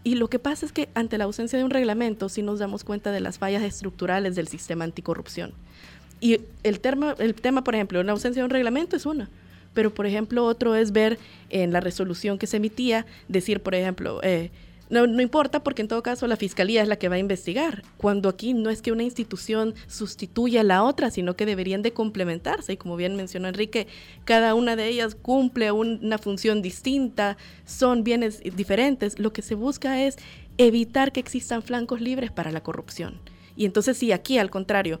Y 0.04 0.14
lo 0.14 0.28
que 0.28 0.38
pasa 0.38 0.64
es 0.64 0.72
que 0.72 0.88
ante 0.94 1.18
la 1.18 1.24
ausencia 1.24 1.58
de 1.58 1.64
un 1.66 1.70
reglamento 1.70 2.30
sí 2.30 2.40
nos 2.40 2.58
damos 2.58 2.82
cuenta 2.82 3.12
de 3.12 3.20
las 3.20 3.38
fallas 3.38 3.62
estructurales 3.62 4.34
del 4.36 4.48
sistema 4.48 4.84
anticorrupción. 4.84 5.52
Y 6.18 6.40
el, 6.62 6.80
tema, 6.80 7.14
el 7.18 7.34
tema, 7.34 7.62
por 7.62 7.74
ejemplo, 7.74 8.00
una 8.00 8.12
ausencia 8.12 8.40
de 8.40 8.44
un 8.44 8.50
reglamento 8.50 8.96
es 8.96 9.04
una. 9.04 9.28
Pero, 9.74 9.92
por 9.92 10.06
ejemplo, 10.06 10.46
otro 10.46 10.74
es 10.74 10.92
ver 10.92 11.18
en 11.50 11.72
la 11.72 11.80
resolución 11.80 12.38
que 12.38 12.46
se 12.46 12.56
emitía, 12.56 13.04
decir, 13.28 13.60
por 13.60 13.74
ejemplo, 13.74 14.20
eh, 14.22 14.50
no, 14.90 15.06
no, 15.06 15.22
importa 15.22 15.62
porque 15.62 15.82
en 15.82 15.88
todo 15.88 16.02
caso 16.02 16.26
la 16.26 16.36
fiscalía 16.36 16.82
es 16.82 16.88
la 16.88 16.96
que 16.96 17.08
va 17.08 17.14
a 17.14 17.18
investigar, 17.18 17.82
cuando 17.96 18.28
aquí 18.28 18.54
no 18.54 18.70
es 18.70 18.82
que 18.82 18.92
una 18.92 19.04
institución 19.04 19.74
sustituya 19.86 20.60
a 20.60 20.64
la 20.64 20.82
otra, 20.82 21.10
sino 21.10 21.36
que 21.36 21.46
deberían 21.46 21.82
de 21.82 21.92
complementarse. 21.92 22.72
Y 22.72 22.76
como 22.76 22.96
bien 22.96 23.16
mencionó 23.16 23.48
Enrique, 23.48 23.86
cada 24.24 24.54
una 24.54 24.76
de 24.76 24.88
ellas 24.88 25.14
cumple 25.14 25.72
una 25.72 26.18
función 26.18 26.60
distinta, 26.60 27.36
son 27.64 28.04
bienes 28.04 28.42
diferentes. 28.56 29.18
Lo 29.18 29.32
que 29.32 29.42
se 29.42 29.54
busca 29.54 30.02
es 30.02 30.16
evitar 30.58 31.12
que 31.12 31.20
existan 31.20 31.62
flancos 31.62 32.00
libres 32.00 32.30
para 32.30 32.52
la 32.52 32.62
corrupción. 32.62 33.20
Y 33.56 33.64
entonces 33.66 33.96
si 33.96 34.12
aquí 34.12 34.38
al 34.38 34.50
contrario 34.50 35.00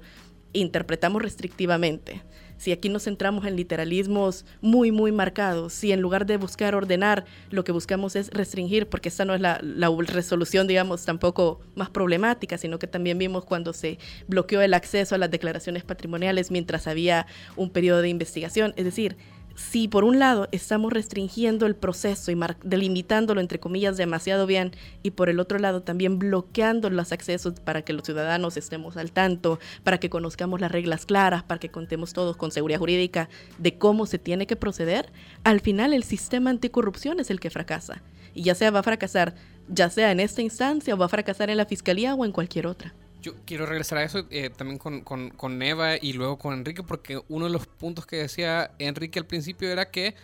interpretamos 0.52 1.22
restrictivamente, 1.22 2.22
si 2.60 2.72
aquí 2.72 2.90
nos 2.90 3.04
centramos 3.04 3.46
en 3.46 3.56
literalismos 3.56 4.44
muy, 4.60 4.92
muy 4.92 5.12
marcados, 5.12 5.72
si 5.72 5.92
en 5.92 6.02
lugar 6.02 6.26
de 6.26 6.36
buscar 6.36 6.74
ordenar, 6.74 7.24
lo 7.48 7.64
que 7.64 7.72
buscamos 7.72 8.16
es 8.16 8.28
restringir, 8.28 8.86
porque 8.86 9.08
esta 9.08 9.24
no 9.24 9.34
es 9.34 9.40
la, 9.40 9.58
la, 9.62 9.88
resolución, 10.04 10.66
digamos, 10.66 11.06
tampoco 11.06 11.60
más 11.74 11.88
problemática, 11.88 12.58
sino 12.58 12.78
que 12.78 12.86
también 12.86 13.16
vimos 13.16 13.46
cuando 13.46 13.72
se 13.72 13.98
bloqueó 14.28 14.60
el 14.60 14.74
acceso 14.74 15.14
a 15.14 15.18
las 15.18 15.30
declaraciones 15.30 15.84
patrimoniales 15.84 16.50
mientras 16.50 16.86
había 16.86 17.26
un 17.56 17.70
periodo 17.70 18.02
de 18.02 18.10
investigación. 18.10 18.74
Es 18.76 18.84
decir, 18.84 19.16
si 19.54 19.88
por 19.88 20.04
un 20.04 20.18
lado 20.18 20.48
estamos 20.52 20.92
restringiendo 20.92 21.66
el 21.66 21.76
proceso 21.76 22.30
y 22.30 22.38
delimitándolo 22.62 23.40
entre 23.40 23.60
comillas 23.60 23.96
demasiado 23.96 24.46
bien 24.46 24.72
y 25.02 25.12
por 25.12 25.28
el 25.28 25.40
otro 25.40 25.58
lado 25.58 25.82
también 25.82 26.18
bloqueando 26.18 26.90
los 26.90 27.12
accesos 27.12 27.60
para 27.60 27.82
que 27.82 27.92
los 27.92 28.04
ciudadanos 28.04 28.56
estemos 28.56 28.96
al 28.96 29.12
tanto, 29.12 29.58
para 29.84 29.98
que 29.98 30.10
conozcamos 30.10 30.60
las 30.60 30.72
reglas 30.72 31.06
claras, 31.06 31.42
para 31.42 31.60
que 31.60 31.70
contemos 31.70 32.12
todos 32.12 32.36
con 32.36 32.50
seguridad 32.50 32.78
jurídica 32.78 33.28
de 33.58 33.76
cómo 33.78 34.06
se 34.06 34.18
tiene 34.18 34.46
que 34.46 34.56
proceder, 34.56 35.12
al 35.44 35.60
final 35.60 35.92
el 35.92 36.04
sistema 36.04 36.50
anticorrupción 36.50 37.20
es 37.20 37.30
el 37.30 37.40
que 37.40 37.50
fracasa. 37.50 38.02
Y 38.34 38.42
ya 38.42 38.54
sea 38.54 38.70
va 38.70 38.80
a 38.80 38.84
fracasar, 38.84 39.34
ya 39.68 39.90
sea 39.90 40.12
en 40.12 40.20
esta 40.20 40.42
instancia 40.42 40.94
o 40.94 40.98
va 40.98 41.06
a 41.06 41.10
fracasar 41.10 41.50
en 41.50 41.56
la 41.56 41.66
fiscalía 41.66 42.14
o 42.14 42.24
en 42.24 42.32
cualquier 42.32 42.66
otra. 42.66 42.94
Yo 43.20 43.34
quiero 43.44 43.66
regresar 43.66 43.98
a 43.98 44.04
eso 44.04 44.26
eh, 44.30 44.50
también 44.50 44.78
con, 44.78 45.02
con, 45.02 45.30
con, 45.30 45.62
Eva 45.62 45.96
y 45.96 46.14
luego 46.14 46.38
con 46.38 46.54
Enrique, 46.54 46.82
porque 46.82 47.20
uno 47.28 47.46
de 47.46 47.52
los 47.52 47.66
puntos 47.66 48.06
que 48.06 48.16
decía 48.16 48.70
Enrique 48.78 49.18
al 49.18 49.26
principio 49.26 49.70
era 49.70 49.90
que, 49.90 50.14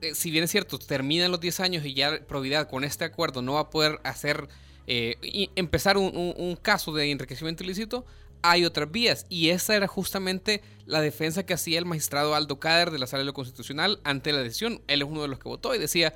eh, 0.00 0.14
si 0.14 0.30
bien 0.30 0.44
es 0.44 0.50
cierto, 0.50 0.78
terminan 0.78 1.30
los 1.30 1.40
10 1.40 1.60
años 1.60 1.84
y 1.84 1.94
ya 1.94 2.20
Providad 2.26 2.68
con 2.70 2.84
este 2.84 3.04
acuerdo 3.04 3.42
no 3.42 3.54
va 3.54 3.60
a 3.60 3.70
poder 3.70 4.00
hacer, 4.04 4.48
eh, 4.86 5.48
empezar 5.56 5.98
un, 5.98 6.58
caso 6.62 6.92
de 6.92 7.10
enriquecimiento 7.10 7.64
ilícito, 7.64 8.06
hay 8.40 8.64
otras 8.64 8.90
vías. 8.90 9.26
Y 9.28 9.50
esa 9.50 9.76
era 9.76 9.86
justamente 9.86 10.62
la 10.86 11.00
defensa 11.00 11.44
que 11.44 11.54
hacía 11.54 11.78
el 11.78 11.86
magistrado 11.86 12.34
Aldo 12.34 12.58
Cader 12.58 12.90
de 12.90 12.98
la 12.98 13.06
Sala 13.06 13.20
de 13.20 13.26
lo 13.26 13.34
Constitucional 13.34 14.00
ante 14.04 14.32
la 14.32 14.42
decisión. 14.42 14.80
Él 14.86 15.02
es 15.02 15.08
uno 15.08 15.22
de 15.22 15.28
los 15.28 15.38
que 15.38 15.48
votó 15.48 15.74
y 15.74 15.78
decía 15.78 16.14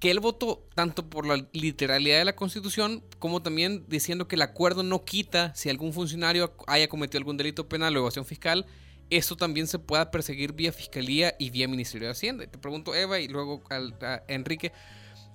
que 0.00 0.10
él 0.10 0.20
votó 0.20 0.66
tanto 0.74 1.08
por 1.08 1.26
la 1.26 1.46
literalidad 1.52 2.18
de 2.18 2.24
la 2.24 2.36
Constitución 2.36 3.02
como 3.18 3.42
también 3.42 3.84
diciendo 3.88 4.28
que 4.28 4.36
el 4.36 4.42
acuerdo 4.42 4.82
no 4.82 5.04
quita 5.04 5.54
si 5.54 5.70
algún 5.70 5.92
funcionario 5.92 6.54
haya 6.66 6.88
cometido 6.88 7.18
algún 7.18 7.36
delito 7.36 7.68
penal 7.68 7.96
o 7.96 8.00
evasión 8.00 8.24
fiscal, 8.24 8.66
eso 9.08 9.36
también 9.36 9.66
se 9.66 9.78
pueda 9.78 10.10
perseguir 10.10 10.52
vía 10.52 10.72
Fiscalía 10.72 11.34
y 11.38 11.50
vía 11.50 11.68
Ministerio 11.68 12.08
de 12.08 12.12
Hacienda. 12.12 12.46
Te 12.46 12.58
pregunto, 12.58 12.94
Eva, 12.94 13.20
y 13.20 13.28
luego 13.28 13.62
a 13.70 14.22
Enrique, 14.28 14.72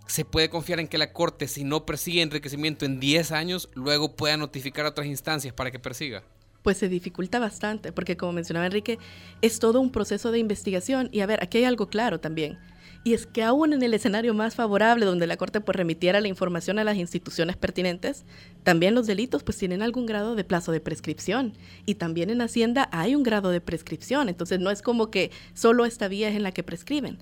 ¿se 0.07 0.25
puede 0.25 0.49
confiar 0.49 0.79
en 0.79 0.87
que 0.87 0.97
la 0.97 1.13
Corte, 1.13 1.47
si 1.47 1.63
no 1.63 1.85
persigue 1.85 2.21
enriquecimiento 2.21 2.85
en 2.85 2.99
10 2.99 3.31
años, 3.31 3.69
luego 3.73 4.15
pueda 4.15 4.35
notificar 4.37 4.85
a 4.85 4.89
otras 4.89 5.07
instancias 5.07 5.53
para 5.53 5.71
que 5.71 5.79
persiga? 5.79 6.23
pues 6.61 6.77
se 6.77 6.89
dificulta 6.89 7.39
bastante, 7.39 7.91
porque 7.91 8.17
como 8.17 8.33
mencionaba 8.33 8.67
Enrique, 8.67 8.99
es 9.41 9.59
todo 9.59 9.81
un 9.81 9.91
proceso 9.91 10.31
de 10.31 10.39
investigación. 10.39 11.09
Y 11.11 11.21
a 11.21 11.25
ver, 11.25 11.41
aquí 11.41 11.57
hay 11.57 11.63
algo 11.63 11.87
claro 11.87 12.19
también. 12.19 12.59
Y 13.03 13.13
es 13.15 13.25
que 13.25 13.41
aún 13.41 13.73
en 13.73 13.81
el 13.81 13.95
escenario 13.95 14.35
más 14.35 14.53
favorable 14.53 15.05
donde 15.05 15.25
la 15.25 15.37
Corte 15.37 15.59
pues 15.59 15.75
remitiera 15.75 16.21
la 16.21 16.27
información 16.27 16.77
a 16.77 16.83
las 16.83 16.97
instituciones 16.97 17.57
pertinentes, 17.57 18.25
también 18.63 18.93
los 18.93 19.07
delitos 19.07 19.41
pues 19.41 19.57
tienen 19.57 19.81
algún 19.81 20.05
grado 20.05 20.35
de 20.35 20.43
plazo 20.43 20.71
de 20.71 20.81
prescripción. 20.81 21.53
Y 21.87 21.95
también 21.95 22.29
en 22.29 22.41
Hacienda 22.41 22.89
hay 22.91 23.15
un 23.15 23.23
grado 23.23 23.49
de 23.49 23.59
prescripción. 23.59 24.29
Entonces 24.29 24.59
no 24.59 24.69
es 24.69 24.83
como 24.83 25.09
que 25.09 25.31
solo 25.55 25.85
esta 25.85 26.07
vía 26.07 26.29
es 26.29 26.35
en 26.35 26.43
la 26.43 26.51
que 26.51 26.61
prescriben. 26.61 27.17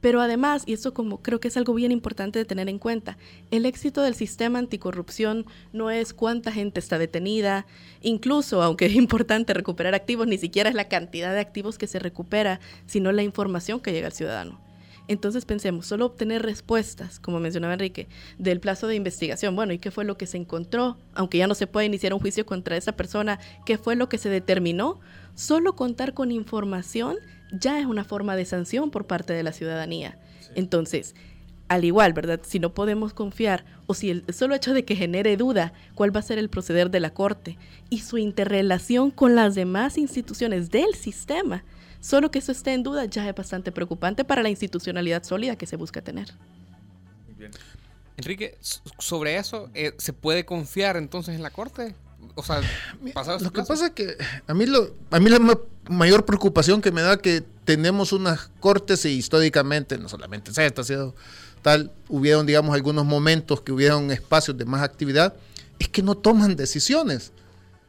Pero 0.00 0.22
además, 0.22 0.62
y 0.64 0.72
esto 0.72 0.94
como 0.94 1.22
creo 1.22 1.40
que 1.40 1.48
es 1.48 1.56
algo 1.56 1.74
bien 1.74 1.92
importante 1.92 2.38
de 2.38 2.44
tener 2.44 2.68
en 2.68 2.78
cuenta, 2.78 3.18
el 3.50 3.66
éxito 3.66 4.00
del 4.00 4.14
sistema 4.14 4.60
anticorrupción 4.60 5.44
no 5.72 5.90
es 5.90 6.14
cuánta 6.14 6.52
gente 6.52 6.78
está 6.78 6.98
detenida, 6.98 7.66
incluso 8.00 8.62
aunque 8.62 8.86
es 8.86 8.94
importante 8.94 9.52
recuperar 9.54 9.94
activos, 9.94 10.26
ni 10.26 10.38
siquiera 10.38 10.70
es 10.70 10.76
la 10.76 10.88
cantidad 10.88 11.34
de 11.34 11.40
activos 11.40 11.78
que 11.78 11.88
se 11.88 11.98
recupera, 11.98 12.60
sino 12.86 13.10
la 13.12 13.24
información 13.24 13.80
que 13.80 13.92
llega 13.92 14.06
al 14.06 14.12
ciudadano. 14.12 14.67
Entonces 15.08 15.46
pensemos, 15.46 15.86
solo 15.86 16.06
obtener 16.06 16.42
respuestas, 16.42 17.18
como 17.18 17.40
mencionaba 17.40 17.72
Enrique, 17.72 18.08
del 18.38 18.60
plazo 18.60 18.86
de 18.86 18.94
investigación. 18.94 19.56
Bueno, 19.56 19.72
¿y 19.72 19.78
qué 19.78 19.90
fue 19.90 20.04
lo 20.04 20.18
que 20.18 20.26
se 20.26 20.36
encontró? 20.36 20.98
Aunque 21.14 21.38
ya 21.38 21.46
no 21.46 21.54
se 21.54 21.66
puede 21.66 21.86
iniciar 21.86 22.12
un 22.12 22.20
juicio 22.20 22.44
contra 22.44 22.76
esa 22.76 22.92
persona, 22.92 23.40
¿qué 23.64 23.78
fue 23.78 23.96
lo 23.96 24.08
que 24.10 24.18
se 24.18 24.28
determinó? 24.28 25.00
Solo 25.34 25.74
contar 25.74 26.12
con 26.12 26.30
información 26.30 27.16
ya 27.52 27.80
es 27.80 27.86
una 27.86 28.04
forma 28.04 28.36
de 28.36 28.44
sanción 28.44 28.90
por 28.90 29.06
parte 29.06 29.32
de 29.32 29.42
la 29.42 29.52
ciudadanía. 29.52 30.18
Entonces, 30.54 31.14
al 31.68 31.84
igual, 31.84 32.12
¿verdad? 32.12 32.40
Si 32.42 32.58
no 32.58 32.74
podemos 32.74 33.12
confiar 33.12 33.64
o 33.86 33.94
si 33.94 34.10
el 34.10 34.24
solo 34.32 34.54
hecho 34.54 34.74
de 34.74 34.84
que 34.84 34.96
genere 34.96 35.36
duda 35.36 35.72
cuál 35.94 36.14
va 36.14 36.20
a 36.20 36.24
ser 36.24 36.38
el 36.38 36.48
proceder 36.48 36.90
de 36.90 37.00
la 37.00 37.10
Corte 37.10 37.58
y 37.90 38.00
su 38.00 38.18
interrelación 38.18 39.10
con 39.10 39.34
las 39.34 39.54
demás 39.54 39.98
instituciones 39.98 40.70
del 40.70 40.94
sistema, 40.94 41.64
Solo 42.00 42.30
que 42.30 42.38
eso 42.38 42.52
esté 42.52 42.74
en 42.74 42.82
duda 42.82 43.04
ya 43.06 43.28
es 43.28 43.34
bastante 43.34 43.72
preocupante 43.72 44.24
para 44.24 44.42
la 44.42 44.48
institucionalidad 44.48 45.24
sólida 45.24 45.56
que 45.56 45.66
se 45.66 45.76
busca 45.76 46.00
tener. 46.00 46.32
Enrique, 48.16 48.58
sobre 48.98 49.36
eso, 49.36 49.70
eh, 49.74 49.94
¿se 49.98 50.12
puede 50.12 50.44
confiar 50.44 50.96
entonces 50.96 51.36
en 51.36 51.42
la 51.42 51.50
Corte? 51.50 51.94
O 52.34 52.42
sea, 52.42 52.60
lo 53.40 53.52
que 53.52 53.62
pasa 53.62 53.86
es 53.86 53.92
que 53.92 54.16
a 54.46 54.54
mí, 54.54 54.66
lo, 54.66 54.94
a 55.10 55.20
mí 55.20 55.30
la 55.30 55.58
mayor 55.88 56.24
preocupación 56.24 56.80
que 56.80 56.92
me 56.92 57.02
da 57.02 57.18
que 57.18 57.44
tenemos 57.64 58.12
unas 58.12 58.50
cortes 58.60 59.04
y 59.04 59.10
históricamente, 59.10 59.98
no 59.98 60.08
solamente 60.08 60.50
esta 60.50 60.80
ha 60.80 60.84
sido 60.84 61.14
tal, 61.62 61.92
hubieron, 62.08 62.46
digamos, 62.46 62.74
algunos 62.74 63.04
momentos 63.04 63.60
que 63.60 63.72
hubieron 63.72 64.10
espacios 64.10 64.56
de 64.56 64.64
más 64.64 64.82
actividad, 64.82 65.34
es 65.78 65.88
que 65.88 66.02
no 66.02 66.16
toman 66.16 66.56
decisiones. 66.56 67.32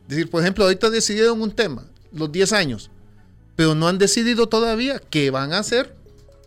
Es 0.03 0.09
decir, 0.09 0.29
por 0.29 0.41
ejemplo, 0.41 0.63
ahorita 0.63 0.89
decidieron 0.89 1.41
un 1.41 1.51
tema, 1.51 1.85
los 2.11 2.31
10 2.31 2.53
años 2.53 2.89
pero 3.59 3.75
no 3.75 3.89
han 3.89 3.97
decidido 3.97 4.47
todavía 4.47 5.01
qué 5.09 5.31
van 5.31 5.51
a 5.51 5.59
hacer 5.59 5.93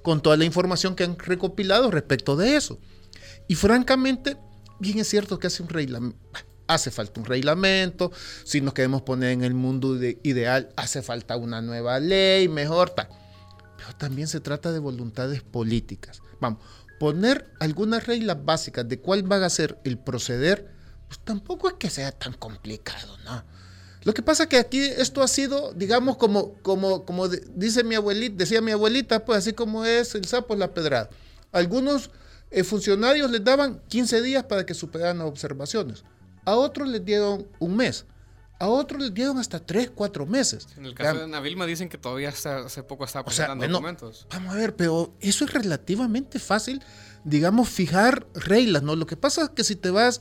con 0.01 0.23
toda 0.23 0.39
la 0.39 0.47
información 0.47 0.97
que 0.97 1.05
han 1.05 1.19
recopilado 1.19 1.91
respecto 1.91 2.37
de 2.37 2.57
eso. 2.57 2.79
Y 3.49 3.55
francamente, 3.55 4.39
bien 4.79 4.99
es 4.99 5.11
cierto 5.11 5.39
que 5.39 5.47
hace 5.47 6.91
falta 6.91 7.21
un 7.21 7.27
reglamento, 7.27 8.13
si 8.45 8.63
nos 8.63 8.73
queremos 8.73 9.03
poner 9.03 9.33
en 9.33 9.45
el 9.45 9.53
mundo 9.53 9.95
ideal, 10.23 10.71
hace 10.75 11.03
falta 11.03 11.37
una 11.37 11.61
nueva 11.61 12.01
ley, 12.01 12.49
mejor 12.49 12.89
tal. 12.89 13.11
Pero 13.77 13.95
también 13.99 14.27
se 14.27 14.41
trata 14.41 14.73
de 14.73 14.79
voluntades 14.79 15.43
políticas. 15.43 16.23
Vamos, 16.41 16.65
poner 16.99 17.53
algunas 17.61 18.07
reglas 18.07 18.43
básicas 18.43 18.89
de 18.89 19.01
cuál 19.01 19.31
va 19.31 19.45
a 19.45 19.51
ser 19.51 19.79
el 19.85 19.99
proceder, 19.99 20.75
pues 21.09 21.21
tampoco 21.23 21.69
es 21.69 21.75
que 21.75 21.91
sea 21.91 22.11
tan 22.11 22.33
complicado, 22.33 23.19
¿no? 23.27 23.45
Lo 24.05 24.15
que 24.15 24.23
pasa 24.23 24.45
es 24.45 24.49
que 24.49 24.57
aquí 24.57 24.81
esto 24.81 25.23
ha 25.23 25.29
sido, 25.29 25.73
digamos, 25.75 26.17
como, 26.17 26.55
como, 26.63 27.05
como 27.05 27.29
dice 27.29 27.85
mi 27.85 27.95
abuelita, 27.95 28.37
decía 28.37 28.61
mi 28.61 28.73
abuelita, 28.73 29.25
pues 29.25 29.39
así 29.39 29.53
como 29.53 29.85
es 29.85 30.15
el 30.15 30.25
sapo 30.25 30.57
la 30.57 30.75
pedrada. 30.75 31.09
Algunos 31.53 32.11
eh, 32.51 32.65
funcionarios 32.65 33.31
les 33.31 33.45
daban 33.45 33.81
15 33.89 34.23
días 34.23 34.45
para 34.45 34.67
que 34.67 34.75
superaran 34.75 35.21
observaciones. 35.21 36.05
A 36.45 36.57
otros 36.57 36.89
les 36.89 37.05
dieron 37.05 37.47
un 37.61 37.77
mes. 37.77 38.05
A 38.59 38.69
otros 38.69 39.01
les 39.01 39.15
dieron 39.15 39.39
hasta 39.39 39.59
3, 39.59 39.91
4 39.95 40.27
meses. 40.27 40.67
En 40.77 40.87
el 40.87 40.95
caso 40.95 41.21
de 41.21 41.27
Navilma 41.29 41.67
dicen 41.67 41.89
que 41.89 41.99
todavía 41.99 42.29
hace 42.29 42.83
poco 42.83 43.05
estaba 43.05 43.25
presentando 43.25 43.67
documentos. 43.67 44.27
Vamos 44.31 44.55
a 44.55 44.57
ver, 44.57 44.77
pero 44.77 45.15
eso 45.21 45.45
es 45.45 45.53
relativamente 45.53 46.39
fácil, 46.39 46.83
digamos, 47.25 47.69
fijar 47.69 48.27
reglas, 48.35 48.83
¿no? 48.83 48.95
Lo 48.95 49.07
que 49.07 49.17
pasa 49.17 49.43
es 49.43 49.51
que 49.51 49.65
si 49.65 49.77
te 49.77 49.91
vas 49.91 50.21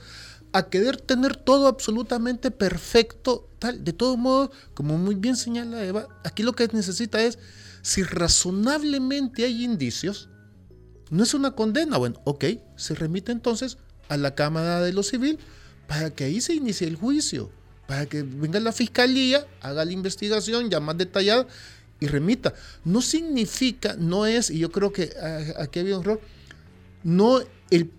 a 0.53 0.69
querer 0.69 0.97
tener 0.97 1.35
todo 1.35 1.67
absolutamente 1.67 2.51
perfecto, 2.51 3.49
tal. 3.59 3.83
De 3.83 3.93
todos 3.93 4.17
modos, 4.17 4.51
como 4.73 4.97
muy 4.97 5.15
bien 5.15 5.35
señala 5.35 5.83
Eva, 5.83 6.07
aquí 6.23 6.43
lo 6.43 6.53
que 6.53 6.67
necesita 6.67 7.21
es, 7.21 7.39
si 7.81 8.03
razonablemente 8.03 9.45
hay 9.45 9.63
indicios, 9.63 10.29
no 11.09 11.23
es 11.23 11.33
una 11.33 11.51
condena, 11.51 11.97
bueno, 11.97 12.21
ok, 12.25 12.45
se 12.75 12.95
remite 12.95 13.31
entonces 13.31 13.77
a 14.09 14.17
la 14.17 14.35
Cámara 14.35 14.81
de 14.81 14.93
lo 14.93 15.03
Civil 15.03 15.39
para 15.87 16.09
que 16.09 16.25
ahí 16.25 16.41
se 16.41 16.53
inicie 16.53 16.87
el 16.87 16.95
juicio, 16.95 17.51
para 17.87 18.05
que 18.05 18.23
venga 18.23 18.59
la 18.59 18.71
fiscalía, 18.71 19.45
haga 19.61 19.83
la 19.83 19.91
investigación 19.91 20.69
ya 20.69 20.79
más 20.79 20.97
detallada 20.97 21.47
y 21.99 22.07
remita. 22.07 22.53
No 22.85 23.01
significa, 23.01 23.95
no 23.97 24.25
es, 24.25 24.49
y 24.49 24.59
yo 24.59 24.71
creo 24.71 24.93
que 24.93 25.13
ah, 25.21 25.61
aquí 25.63 25.79
había 25.79 25.97
un 25.97 26.03
error, 26.03 26.21
no 27.03 27.39
el 27.69 27.91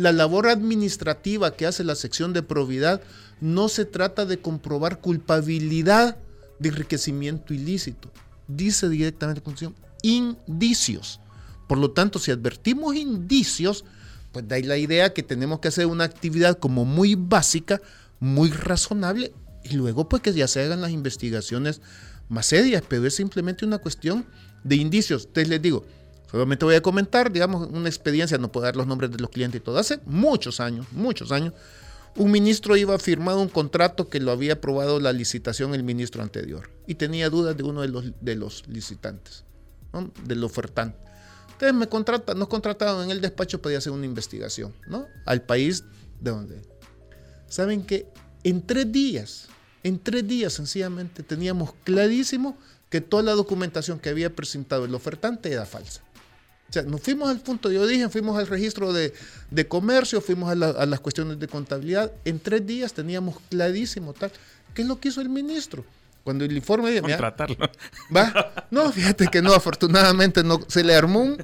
la 0.00 0.12
labor 0.12 0.48
administrativa 0.48 1.54
que 1.54 1.66
hace 1.66 1.84
la 1.84 1.94
sección 1.94 2.32
de 2.32 2.42
probidad 2.42 3.02
no 3.40 3.68
se 3.68 3.84
trata 3.84 4.24
de 4.24 4.38
comprobar 4.38 5.00
culpabilidad 5.00 6.16
de 6.58 6.70
enriquecimiento 6.70 7.52
ilícito. 7.52 8.10
Dice 8.48 8.88
directamente 8.88 9.40
la 9.40 9.44
Constitución, 9.44 9.76
indicios. 10.02 11.20
Por 11.68 11.78
lo 11.78 11.90
tanto, 11.90 12.18
si 12.18 12.30
advertimos 12.30 12.96
indicios, 12.96 13.84
pues 14.32 14.48
da 14.48 14.58
la 14.60 14.78
idea 14.78 15.12
que 15.12 15.22
tenemos 15.22 15.60
que 15.60 15.68
hacer 15.68 15.86
una 15.86 16.04
actividad 16.04 16.58
como 16.58 16.84
muy 16.84 17.14
básica, 17.14 17.80
muy 18.18 18.50
razonable, 18.50 19.32
y 19.64 19.74
luego 19.74 20.08
pues 20.08 20.22
que 20.22 20.32
ya 20.32 20.48
se 20.48 20.62
hagan 20.62 20.80
las 20.80 20.92
investigaciones 20.92 21.82
más 22.30 22.46
serias, 22.46 22.82
pero 22.88 23.06
es 23.06 23.14
simplemente 23.14 23.66
una 23.66 23.78
cuestión 23.78 24.24
de 24.64 24.76
indicios. 24.76 25.26
Entonces 25.26 25.48
les 25.48 25.60
digo, 25.60 25.84
solamente 26.30 26.64
voy 26.64 26.74
a 26.74 26.82
comentar, 26.82 27.32
digamos, 27.32 27.68
una 27.70 27.88
experiencia, 27.88 28.38
no 28.38 28.52
puedo 28.52 28.64
dar 28.64 28.76
los 28.76 28.86
nombres 28.86 29.10
de 29.10 29.18
los 29.18 29.30
clientes 29.30 29.60
y 29.60 29.64
todo, 29.64 29.78
hace 29.78 30.00
muchos 30.06 30.60
años, 30.60 30.86
muchos 30.92 31.32
años, 31.32 31.54
un 32.16 32.30
ministro 32.30 32.76
iba 32.76 32.94
a 32.94 32.98
firmar 32.98 33.36
un 33.36 33.48
contrato 33.48 34.08
que 34.08 34.20
lo 34.20 34.32
había 34.32 34.54
aprobado 34.54 34.98
la 35.00 35.12
licitación 35.12 35.74
el 35.74 35.84
ministro 35.84 36.22
anterior 36.22 36.70
y 36.86 36.96
tenía 36.96 37.30
dudas 37.30 37.56
de 37.56 37.62
uno 37.62 37.82
de 37.82 37.88
los, 37.88 38.12
de 38.20 38.34
los 38.34 38.66
licitantes, 38.68 39.44
¿no? 39.92 40.10
del 40.24 40.42
ofertante. 40.44 40.98
Entonces 41.52 41.74
me 41.74 41.88
contrata, 41.88 42.34
nos 42.34 42.48
contrataron 42.48 43.04
en 43.04 43.10
el 43.10 43.20
despacho 43.20 43.60
para 43.60 43.76
hacer 43.76 43.92
una 43.92 44.06
investigación, 44.06 44.74
¿no? 44.88 45.06
Al 45.26 45.42
país 45.42 45.84
de 46.18 46.30
donde. 46.30 46.62
¿Saben 47.48 47.84
que 47.84 48.06
En 48.42 48.66
tres 48.66 48.90
días, 48.90 49.48
en 49.82 49.98
tres 49.98 50.26
días 50.26 50.54
sencillamente 50.54 51.22
teníamos 51.22 51.74
clarísimo 51.84 52.56
que 52.88 53.02
toda 53.02 53.22
la 53.22 53.32
documentación 53.32 53.98
que 53.98 54.08
había 54.08 54.34
presentado 54.34 54.86
el 54.86 54.94
ofertante 54.94 55.52
era 55.52 55.66
falsa. 55.66 56.02
O 56.70 56.72
sea, 56.72 56.82
nos 56.84 57.00
fuimos 57.00 57.28
al 57.28 57.40
punto 57.40 57.68
de 57.68 57.80
origen, 57.80 58.10
fuimos 58.12 58.38
al 58.38 58.46
registro 58.46 58.92
de, 58.92 59.12
de 59.50 59.66
comercio, 59.66 60.20
fuimos 60.20 60.52
a, 60.52 60.54
la, 60.54 60.68
a, 60.68 60.86
las 60.86 61.00
cuestiones 61.00 61.40
de 61.40 61.48
contabilidad. 61.48 62.12
En 62.24 62.38
tres 62.38 62.64
días 62.64 62.92
teníamos 62.92 63.38
clarísimo 63.50 64.12
tal. 64.12 64.30
¿Qué 64.72 64.82
es 64.82 64.88
lo 64.88 65.00
que 65.00 65.08
hizo 65.08 65.20
el 65.20 65.28
ministro? 65.28 65.84
Cuando 66.22 66.44
el 66.44 66.56
informe... 66.56 66.92
de 66.92 67.02
Contratarlo. 67.02 67.56
¿Va? 68.16 68.52
No, 68.70 68.92
fíjate 68.92 69.26
que 69.26 69.42
no, 69.42 69.52
afortunadamente 69.52 70.44
no. 70.44 70.60
Se 70.68 70.84
le 70.84 70.94
armó 70.94 71.22
un 71.22 71.42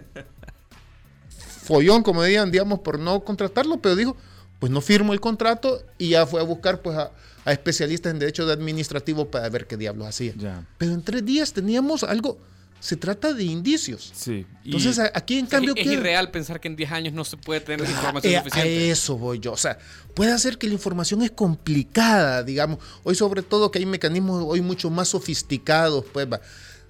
follón, 1.64 2.04
como 2.04 2.22
dirían, 2.22 2.52
digamos, 2.52 2.78
por 2.78 3.00
no 3.00 3.24
contratarlo, 3.24 3.78
pero 3.78 3.96
dijo, 3.96 4.16
pues 4.60 4.70
no 4.70 4.80
firmo 4.80 5.12
el 5.12 5.20
contrato 5.20 5.82
y 5.98 6.10
ya 6.10 6.24
fue 6.24 6.40
a 6.40 6.44
buscar 6.44 6.82
pues 6.82 6.96
a, 6.96 7.10
a 7.44 7.52
especialistas 7.52 8.12
en 8.12 8.20
derecho 8.20 8.48
administrativo 8.48 9.28
para 9.28 9.48
ver 9.48 9.66
qué 9.66 9.76
diablos 9.76 10.06
hacía. 10.06 10.34
Ya. 10.36 10.64
Pero 10.78 10.92
en 10.92 11.02
tres 11.02 11.24
días 11.24 11.52
teníamos 11.52 12.04
algo 12.04 12.38
se 12.80 12.96
trata 12.96 13.32
de 13.32 13.44
indicios. 13.44 14.12
Sí. 14.14 14.46
Entonces, 14.64 14.98
aquí 15.14 15.38
en 15.38 15.46
cambio... 15.46 15.74
Es, 15.76 15.86
es 15.86 15.92
irreal 15.92 16.30
pensar 16.30 16.60
que 16.60 16.68
en 16.68 16.76
10 16.76 16.92
años 16.92 17.14
no 17.14 17.24
se 17.24 17.36
puede 17.36 17.60
tener 17.60 17.80
la 17.80 17.90
información 17.90 18.34
a, 18.34 18.38
suficiente. 18.44 18.88
A 18.88 18.92
eso 18.92 19.16
voy 19.16 19.40
yo. 19.40 19.52
O 19.52 19.56
sea, 19.56 19.78
puede 20.14 20.38
ser 20.38 20.58
que 20.58 20.66
la 20.68 20.74
información 20.74 21.22
es 21.22 21.30
complicada, 21.30 22.42
digamos. 22.42 22.78
Hoy 23.02 23.14
sobre 23.14 23.42
todo 23.42 23.70
que 23.70 23.78
hay 23.78 23.86
mecanismos 23.86 24.44
hoy 24.46 24.60
mucho 24.60 24.90
más 24.90 25.08
sofisticados, 25.08 26.04
pues 26.12 26.30
va. 26.30 26.40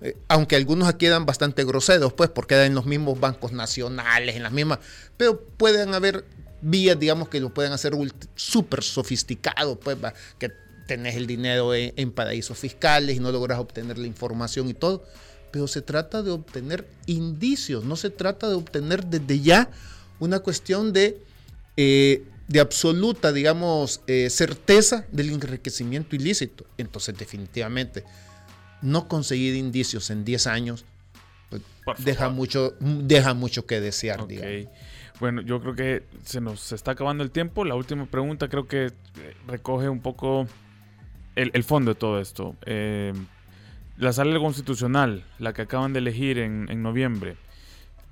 Eh, 0.02 0.14
aunque 0.28 0.56
algunos 0.56 0.92
quedan 0.94 1.24
bastante 1.24 1.64
groseros, 1.64 2.12
pues, 2.12 2.28
porque 2.28 2.54
quedan 2.54 2.66
en 2.66 2.74
los 2.74 2.84
mismos 2.84 3.18
bancos 3.18 3.52
nacionales, 3.52 4.36
en 4.36 4.42
las 4.42 4.52
mismas... 4.52 4.80
Pero 5.16 5.40
pueden 5.40 5.94
haber 5.94 6.26
vías, 6.60 6.98
digamos, 6.98 7.28
que 7.28 7.40
lo 7.40 7.54
pueden 7.54 7.72
hacer 7.72 7.94
súper 8.34 8.82
sofisticados, 8.82 9.78
pues, 9.82 9.96
va, 10.02 10.12
que 10.38 10.50
tenés 10.86 11.16
el 11.16 11.26
dinero 11.26 11.74
en, 11.74 11.94
en 11.96 12.12
paraísos 12.12 12.58
fiscales 12.58 13.16
y 13.16 13.20
no 13.20 13.32
logras 13.32 13.58
obtener 13.58 13.96
la 13.96 14.06
información 14.06 14.68
y 14.68 14.74
todo 14.74 15.04
pero 15.50 15.66
se 15.66 15.82
trata 15.82 16.22
de 16.22 16.30
obtener 16.30 16.86
indicios, 17.06 17.84
no 17.84 17.96
se 17.96 18.10
trata 18.10 18.48
de 18.48 18.54
obtener 18.54 19.06
desde 19.06 19.40
ya 19.40 19.70
una 20.18 20.40
cuestión 20.40 20.92
de, 20.92 21.20
eh, 21.76 22.24
de 22.48 22.60
absoluta, 22.60 23.32
digamos, 23.32 24.00
eh, 24.06 24.30
certeza 24.30 25.06
del 25.12 25.30
enriquecimiento 25.30 26.16
ilícito. 26.16 26.66
Entonces, 26.78 27.16
definitivamente, 27.16 28.04
no 28.82 29.08
conseguir 29.08 29.54
indicios 29.54 30.10
en 30.10 30.24
10 30.24 30.46
años 30.46 30.84
pues, 31.48 32.04
deja, 32.04 32.28
mucho, 32.30 32.74
deja 32.80 33.34
mucho 33.34 33.66
que 33.66 33.80
desear, 33.80 34.20
okay. 34.20 34.36
digamos. 34.36 34.76
Bueno, 35.20 35.40
yo 35.40 35.60
creo 35.60 35.74
que 35.74 36.02
se 36.24 36.40
nos 36.40 36.72
está 36.72 36.90
acabando 36.90 37.24
el 37.24 37.30
tiempo. 37.30 37.64
La 37.64 37.74
última 37.74 38.06
pregunta 38.06 38.48
creo 38.48 38.66
que 38.66 38.92
recoge 39.46 39.88
un 39.88 40.00
poco 40.00 40.46
el, 41.36 41.50
el 41.54 41.64
fondo 41.64 41.94
de 41.94 41.98
todo 41.98 42.20
esto. 42.20 42.54
Eh, 42.66 43.14
la 43.98 44.12
sala 44.12 44.38
constitucional, 44.38 45.24
la 45.38 45.52
que 45.52 45.62
acaban 45.62 45.92
de 45.92 46.00
elegir 46.00 46.38
en, 46.38 46.66
en, 46.70 46.82
noviembre, 46.82 47.36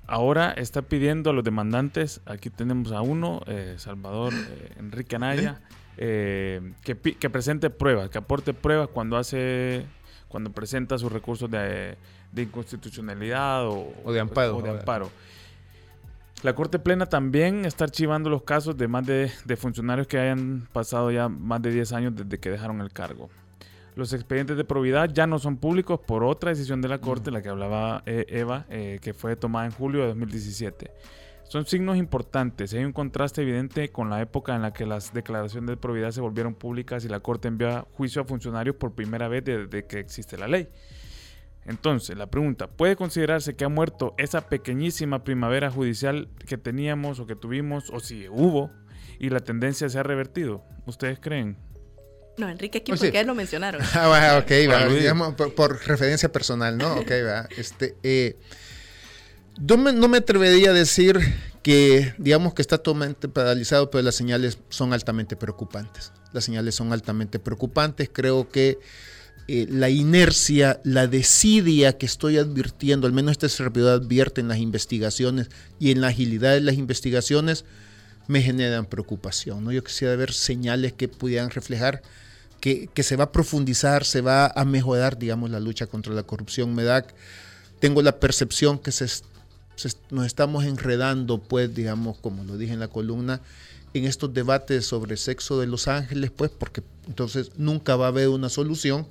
ahora 0.07 0.51
está 0.51 0.81
pidiendo 0.81 1.29
a 1.29 1.33
los 1.33 1.43
demandantes, 1.43 2.21
aquí 2.25 2.49
tenemos 2.49 2.91
a 2.91 3.01
uno, 3.01 3.41
eh, 3.45 3.75
Salvador 3.77 4.33
eh, 4.33 4.73
Enrique 4.79 5.15
Anaya, 5.15 5.61
eh, 5.97 6.73
que, 6.83 6.95
que, 6.97 7.29
presente 7.29 7.69
pruebas, 7.69 8.09
que 8.09 8.17
aporte 8.17 8.53
pruebas 8.53 8.89
cuando 8.89 9.17
hace, 9.17 9.85
cuando 10.27 10.51
presenta 10.51 10.97
sus 10.97 11.11
recursos 11.11 11.49
de, 11.49 11.97
de 12.31 12.41
inconstitucionalidad 12.41 13.67
o, 13.67 13.93
o, 14.03 14.11
de 14.11 14.19
amparo. 14.19 14.57
O 14.57 14.61
de 14.61 14.71
amparo. 14.71 15.11
La 16.43 16.53
Corte 16.53 16.79
Plena 16.79 17.05
también 17.05 17.65
está 17.65 17.85
archivando 17.85 18.29
los 18.29 18.43
casos 18.43 18.77
de 18.77 18.87
más 18.87 19.05
de, 19.05 19.31
de 19.45 19.55
funcionarios 19.55 20.05
que 20.05 20.19
hayan 20.19 20.67
pasado 20.73 21.09
ya 21.09 21.29
más 21.29 21.61
de 21.61 21.71
10 21.71 21.93
años 21.93 22.15
desde 22.15 22.39
que 22.39 22.49
dejaron 22.49 22.81
el 22.81 22.91
cargo. 22.91 23.29
Los 23.95 24.11
expedientes 24.11 24.57
de 24.57 24.65
probidad 24.65 25.09
ya 25.13 25.25
no 25.25 25.39
son 25.39 25.57
públicos 25.57 26.01
por 26.05 26.25
otra 26.25 26.49
decisión 26.49 26.81
de 26.81 26.89
la 26.89 26.99
Corte, 26.99 27.31
la 27.31 27.41
que 27.41 27.47
hablaba 27.47 28.03
eh, 28.05 28.25
Eva, 28.27 28.65
eh, 28.69 28.99
que 29.01 29.13
fue 29.13 29.37
tomada 29.37 29.65
en 29.65 29.71
julio 29.71 30.01
de 30.01 30.07
2017. 30.07 30.91
Son 31.47 31.65
signos 31.65 31.95
importantes. 31.95 32.73
Hay 32.73 32.83
un 32.83 32.91
contraste 32.91 33.43
evidente 33.43 33.89
con 33.89 34.09
la 34.09 34.21
época 34.21 34.53
en 34.53 34.63
la 34.63 34.73
que 34.73 34.85
las 34.85 35.13
declaraciones 35.13 35.69
de 35.69 35.77
probidad 35.77 36.11
se 36.11 36.19
volvieron 36.19 36.55
públicas 36.55 37.05
y 37.05 37.07
la 37.07 37.21
Corte 37.21 37.47
envió 37.47 37.69
a 37.69 37.87
juicio 37.93 38.21
a 38.21 38.25
funcionarios 38.25 38.75
por 38.75 38.93
primera 38.93 39.29
vez 39.29 39.45
desde 39.45 39.85
que 39.85 39.99
existe 39.99 40.37
la 40.37 40.47
ley. 40.47 40.67
Entonces, 41.65 42.17
la 42.17 42.27
pregunta, 42.27 42.67
¿puede 42.67 42.95
considerarse 42.95 43.55
que 43.55 43.63
ha 43.63 43.69
muerto 43.69 44.13
esa 44.17 44.49
pequeñísima 44.49 45.23
primavera 45.23 45.71
judicial 45.71 46.27
que 46.47 46.57
teníamos 46.57 47.19
o 47.19 47.27
que 47.27 47.35
tuvimos, 47.35 47.89
o 47.91 47.99
si 47.99 48.27
hubo, 48.27 48.71
y 49.19 49.29
la 49.29 49.39
tendencia 49.39 49.87
se 49.87 49.97
ha 49.97 50.03
revertido? 50.03 50.63
¿Ustedes 50.85 51.19
creen? 51.19 51.57
No, 52.37 52.49
Enrique 52.49 52.79
aquí, 52.79 52.91
porque 52.91 53.19
él 53.19 53.27
lo 53.27 53.35
mencionaron. 53.35 53.81
Ah, 53.93 54.07
bueno, 54.07 54.37
ok, 54.39 54.69
va, 54.69 54.93
digamos, 54.93 55.35
por, 55.35 55.53
por, 55.53 55.85
referencia 55.87 56.31
personal, 56.31 56.77
¿no? 56.77 56.95
Ok, 56.95 57.11
va. 57.25 57.47
Este, 57.57 57.95
eh, 58.03 58.37
yo 59.57 59.77
me, 59.77 59.93
no 59.93 60.07
me 60.07 60.17
atrevería 60.17 60.71
a 60.71 60.73
decir 60.73 61.19
que, 61.63 62.13
digamos, 62.17 62.53
que 62.53 62.61
está 62.61 62.77
totalmente 62.77 63.29
paralizado, 63.29 63.89
pero 63.89 64.03
las 64.03 64.15
señales 64.15 64.59
son 64.69 64.93
altamente 64.93 65.35
preocupantes. 65.35 66.11
Las 66.33 66.43
señales 66.43 66.75
son 66.75 66.91
altamente 66.91 67.39
preocupantes. 67.39 68.09
Creo 68.11 68.49
que 68.49 68.79
eh, 69.47 69.67
la 69.69 69.89
inercia, 69.89 70.81
la 70.83 71.07
desidia 71.07 71.97
que 71.97 72.05
estoy 72.05 72.37
advirtiendo, 72.37 73.07
al 73.07 73.13
menos 73.13 73.31
este 73.31 73.47
servidor 73.47 74.01
advierte 74.01 74.41
en 74.41 74.47
las 74.47 74.57
investigaciones 74.57 75.49
y 75.79 75.91
en 75.91 76.01
la 76.01 76.07
agilidad 76.07 76.53
de 76.53 76.61
las 76.61 76.75
investigaciones, 76.75 77.63
me 78.27 78.41
generan 78.41 78.85
preocupación. 78.85 79.63
¿no? 79.63 79.71
Yo 79.71 79.83
quisiera 79.83 80.15
ver 80.15 80.33
señales 80.33 80.93
que 80.93 81.07
pudieran 81.07 81.51
reflejar 81.51 82.01
que, 82.59 83.03
se 83.03 83.15
va 83.15 83.25
a 83.25 83.31
profundizar, 83.31 84.05
se 84.05 84.21
va 84.21 84.47
a 84.47 84.65
mejorar, 84.65 85.17
digamos, 85.17 85.49
la 85.49 85.59
lucha 85.59 85.87
contra 85.87 86.13
la 86.13 86.23
corrupción. 86.23 86.73
Me 86.73 86.83
da, 86.83 87.05
tengo 87.79 88.01
la 88.01 88.19
percepción 88.19 88.79
que 88.79 88.91
se, 88.91 89.05
nos 90.09 90.25
estamos 90.25 90.65
enredando, 90.65 91.37
pues, 91.37 91.73
digamos, 91.75 92.17
como 92.17 92.43
lo 92.43 92.57
dije 92.57 92.73
en 92.73 92.79
la 92.79 92.87
columna, 92.87 93.41
en 93.93 94.05
estos 94.05 94.33
debates 94.33 94.85
sobre 94.85 95.15
sexo 95.15 95.59
de 95.59 95.67
Los 95.67 95.87
Ángeles, 95.87 96.31
pues, 96.31 96.51
porque 96.51 96.81
entonces 97.07 97.51
nunca 97.57 97.95
va 97.95 98.05
a 98.05 98.09
haber 98.09 98.29
una 98.29 98.49
solución, 98.49 99.07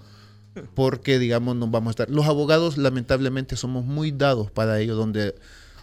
porque, 0.74 1.18
digamos, 1.18 1.56
nos 1.56 1.70
vamos 1.70 1.88
a 1.88 1.92
estar. 1.92 2.10
Los 2.10 2.26
abogados, 2.26 2.76
lamentablemente, 2.76 3.56
somos 3.56 3.84
muy 3.84 4.10
dados 4.10 4.50
para 4.50 4.80
ello, 4.80 4.94
donde, 4.94 5.34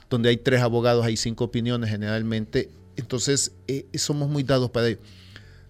donde 0.09 0.29
hay 0.29 0.37
tres 0.37 0.61
abogados, 0.61 1.05
hay 1.05 1.17
cinco 1.17 1.45
opiniones 1.45 1.89
generalmente, 1.89 2.69
entonces 2.95 3.53
eh, 3.67 3.85
somos 3.95 4.29
muy 4.29 4.43
dados 4.43 4.69
para 4.71 4.89
ello. 4.89 4.99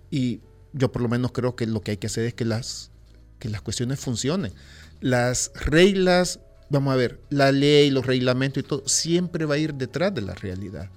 Y 0.09 0.41
yo 0.73 0.91
por 0.91 1.01
lo 1.01 1.09
menos 1.09 1.31
creo 1.31 1.55
que 1.55 1.65
lo 1.65 1.81
que 1.81 1.91
hay 1.91 1.97
que 1.97 2.07
hacer 2.07 2.25
es 2.25 2.33
que 2.33 2.45
las, 2.45 2.91
que 3.39 3.49
las 3.49 3.61
cuestiones 3.61 3.99
funcionen. 3.99 4.53
Las 4.99 5.51
reglas, 5.55 6.39
vamos 6.69 6.93
a 6.93 6.95
ver, 6.95 7.19
la 7.29 7.51
ley, 7.51 7.89
los 7.89 8.05
reglamentos 8.05 8.63
y 8.63 8.67
todo, 8.67 8.87
siempre 8.87 9.45
va 9.45 9.55
a 9.55 9.57
ir 9.57 9.73
detrás 9.73 10.13
de 10.13 10.21
la 10.21 10.33
realidad. 10.33 10.89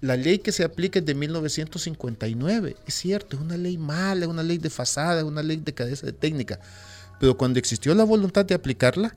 La 0.00 0.16
ley 0.16 0.38
que 0.38 0.52
se 0.52 0.62
aplica 0.62 1.00
es 1.00 1.06
de 1.06 1.14
1959, 1.14 2.76
es 2.86 2.94
cierto, 2.94 3.36
es 3.36 3.42
una 3.42 3.56
ley 3.56 3.78
mala, 3.78 4.26
es 4.26 4.30
una 4.30 4.44
ley 4.44 4.58
desfasada, 4.58 5.18
es 5.18 5.24
una 5.24 5.42
ley 5.42 5.56
de 5.56 5.74
cadeza 5.74 6.06
de 6.06 6.12
técnica, 6.12 6.60
pero 7.18 7.36
cuando 7.36 7.58
existió 7.58 7.94
la 7.96 8.04
voluntad 8.04 8.44
de 8.44 8.54
aplicarla, 8.54 9.16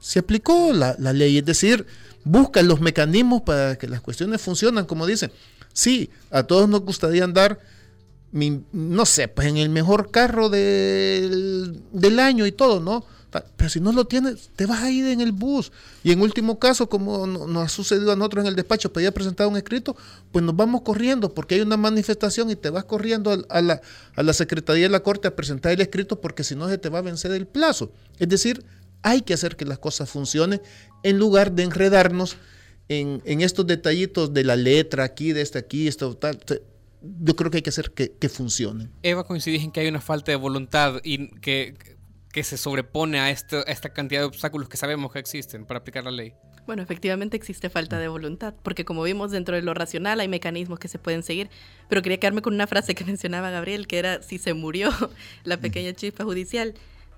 se 0.00 0.18
aplicó 0.18 0.74
la, 0.74 0.94
la 0.98 1.14
ley, 1.14 1.38
es 1.38 1.44
decir, 1.46 1.86
busca 2.22 2.60
los 2.62 2.80
mecanismos 2.82 3.42
para 3.42 3.76
que 3.76 3.88
las 3.88 4.02
cuestiones 4.02 4.42
funcionen, 4.42 4.84
como 4.84 5.06
dicen. 5.06 5.32
Sí, 5.72 6.10
a 6.30 6.42
todos 6.42 6.68
nos 6.68 6.82
gustaría 6.82 7.24
andar 7.24 7.58
no 8.34 9.06
sé, 9.06 9.28
pues 9.28 9.46
en 9.46 9.58
el 9.58 9.68
mejor 9.68 10.10
carro 10.10 10.48
del, 10.48 11.80
del, 11.92 12.18
año 12.18 12.46
y 12.46 12.52
todo, 12.52 12.80
¿no? 12.80 13.04
Pero 13.56 13.70
si 13.70 13.80
no 13.80 13.92
lo 13.92 14.06
tienes, 14.06 14.50
te 14.54 14.66
vas 14.66 14.82
a 14.82 14.90
ir 14.90 15.06
en 15.06 15.20
el 15.20 15.32
bus. 15.32 15.72
Y 16.02 16.12
en 16.12 16.20
último 16.20 16.58
caso, 16.58 16.88
como 16.88 17.26
nos 17.26 17.64
ha 17.64 17.68
sucedido 17.68 18.12
a 18.12 18.16
nosotros 18.16 18.44
en 18.44 18.48
el 18.48 18.56
despacho, 18.56 18.92
pedía 18.92 19.12
presentar 19.12 19.46
un 19.46 19.56
escrito, 19.56 19.96
pues 20.32 20.44
nos 20.44 20.54
vamos 20.54 20.82
corriendo 20.82 21.32
porque 21.32 21.56
hay 21.56 21.60
una 21.60 21.76
manifestación 21.76 22.50
y 22.50 22.56
te 22.56 22.70
vas 22.70 22.84
corriendo 22.84 23.44
a, 23.48 23.62
la, 23.62 23.80
a 24.14 24.22
la 24.22 24.32
Secretaría 24.32 24.84
de 24.84 24.90
la 24.90 25.00
Corte 25.00 25.28
a 25.28 25.36
presentar 25.36 25.72
el 25.72 25.80
escrito 25.80 26.20
porque 26.20 26.44
si 26.44 26.54
no 26.54 26.68
se 26.68 26.78
te 26.78 26.88
va 26.88 26.98
a 26.98 27.02
vencer 27.02 27.32
el 27.32 27.46
plazo. 27.46 27.92
Es 28.18 28.28
decir, 28.28 28.64
hay 29.02 29.22
que 29.22 29.34
hacer 29.34 29.56
que 29.56 29.64
las 29.64 29.78
cosas 29.78 30.10
funcionen 30.10 30.60
en 31.02 31.18
lugar 31.18 31.52
de 31.52 31.64
enredarnos 31.64 32.36
en, 32.88 33.40
estos 33.40 33.66
detallitos 33.66 34.32
de 34.34 34.44
la 34.44 34.56
letra 34.56 35.04
aquí, 35.04 35.32
de 35.32 35.42
este 35.42 35.58
aquí, 35.58 35.88
esto 35.88 36.16
tal. 36.16 36.38
Yo 37.20 37.36
creo 37.36 37.50
que 37.50 37.58
hay 37.58 37.62
que 37.62 37.70
hacer 37.70 37.92
que, 37.92 38.12
que 38.12 38.28
funcionen. 38.28 38.90
Eva, 39.02 39.24
coincidís 39.24 39.62
en 39.62 39.72
que 39.72 39.80
hay 39.80 39.88
una 39.88 40.00
falta 40.00 40.32
de 40.32 40.36
voluntad 40.36 41.00
y 41.04 41.28
que, 41.40 41.74
que 42.32 42.44
se 42.44 42.56
sobrepone 42.56 43.20
a, 43.20 43.30
esto, 43.30 43.58
a 43.58 43.70
esta 43.70 43.92
cantidad 43.92 44.20
de 44.20 44.26
obstáculos 44.26 44.68
que 44.68 44.76
sabemos 44.76 45.12
que 45.12 45.18
existen 45.18 45.66
para 45.66 45.80
aplicar 45.80 46.04
la 46.04 46.10
ley. 46.10 46.34
Bueno, 46.66 46.82
efectivamente 46.82 47.36
existe 47.36 47.68
falta 47.68 47.98
de 47.98 48.08
voluntad, 48.08 48.54
porque 48.62 48.86
como 48.86 49.02
vimos 49.02 49.30
dentro 49.30 49.54
de 49.54 49.62
lo 49.62 49.74
racional 49.74 50.20
hay 50.20 50.28
mecanismos 50.28 50.78
que 50.78 50.88
se 50.88 50.98
pueden 50.98 51.22
seguir, 51.22 51.50
pero 51.90 52.00
quería 52.00 52.18
quedarme 52.18 52.40
con 52.40 52.54
una 52.54 52.66
frase 52.66 52.94
que 52.94 53.04
mencionaba 53.06 53.50
Gabriel, 53.50 53.86
que 53.86 53.98
era 53.98 54.22
si 54.22 54.38
se 54.38 54.54
murió 54.54 54.90
la 55.44 55.58
pequeña 55.58 55.92
chispa 55.92 56.24
judicial 56.24 56.74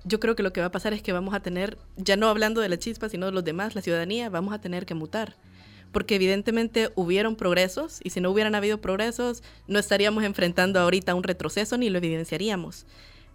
yo 0.07 0.21
creo 0.21 0.37
que 0.37 0.43
lo 0.43 0.53
que 0.53 0.61
va 0.61 0.67
a 0.67 0.71
pasar 0.71 0.93
es 0.93 1.03
que 1.03 1.13
vamos 1.13 1.35
a 1.35 1.41
tener, 1.41 1.79
ya 1.97 2.17
no 2.17 2.29
hablando 2.29 2.61
de 2.61 2.69
la 2.69 2.79
chispa, 2.79 3.09
sino 3.09 3.27
de 3.27 3.33
los 3.33 3.45
demás, 3.45 3.75
la 3.75 3.83
ciudadanía, 3.83 4.31
vamos 4.31 4.55
a 4.55 4.61
tener 4.61 4.87
que 4.87 4.95
mutar. 4.95 5.37
Porque 5.93 6.17
evidentemente 6.17 6.91
hubieron 6.95 7.37
progresos 7.37 8.01
y 8.03 8.11
si 8.11 8.21
no 8.21 8.31
hubieran 8.31 8.55
habido 8.55 8.81
progresos, 8.81 9.43
no 9.67 9.79
estaríamos 9.79 10.25
enfrentando 10.25 10.81
ahorita 10.81 11.15
un 11.15 11.23
retroceso 11.23 11.79
ni 11.79 11.91
lo 11.91 11.99
evidenciaríamos. 11.99 12.87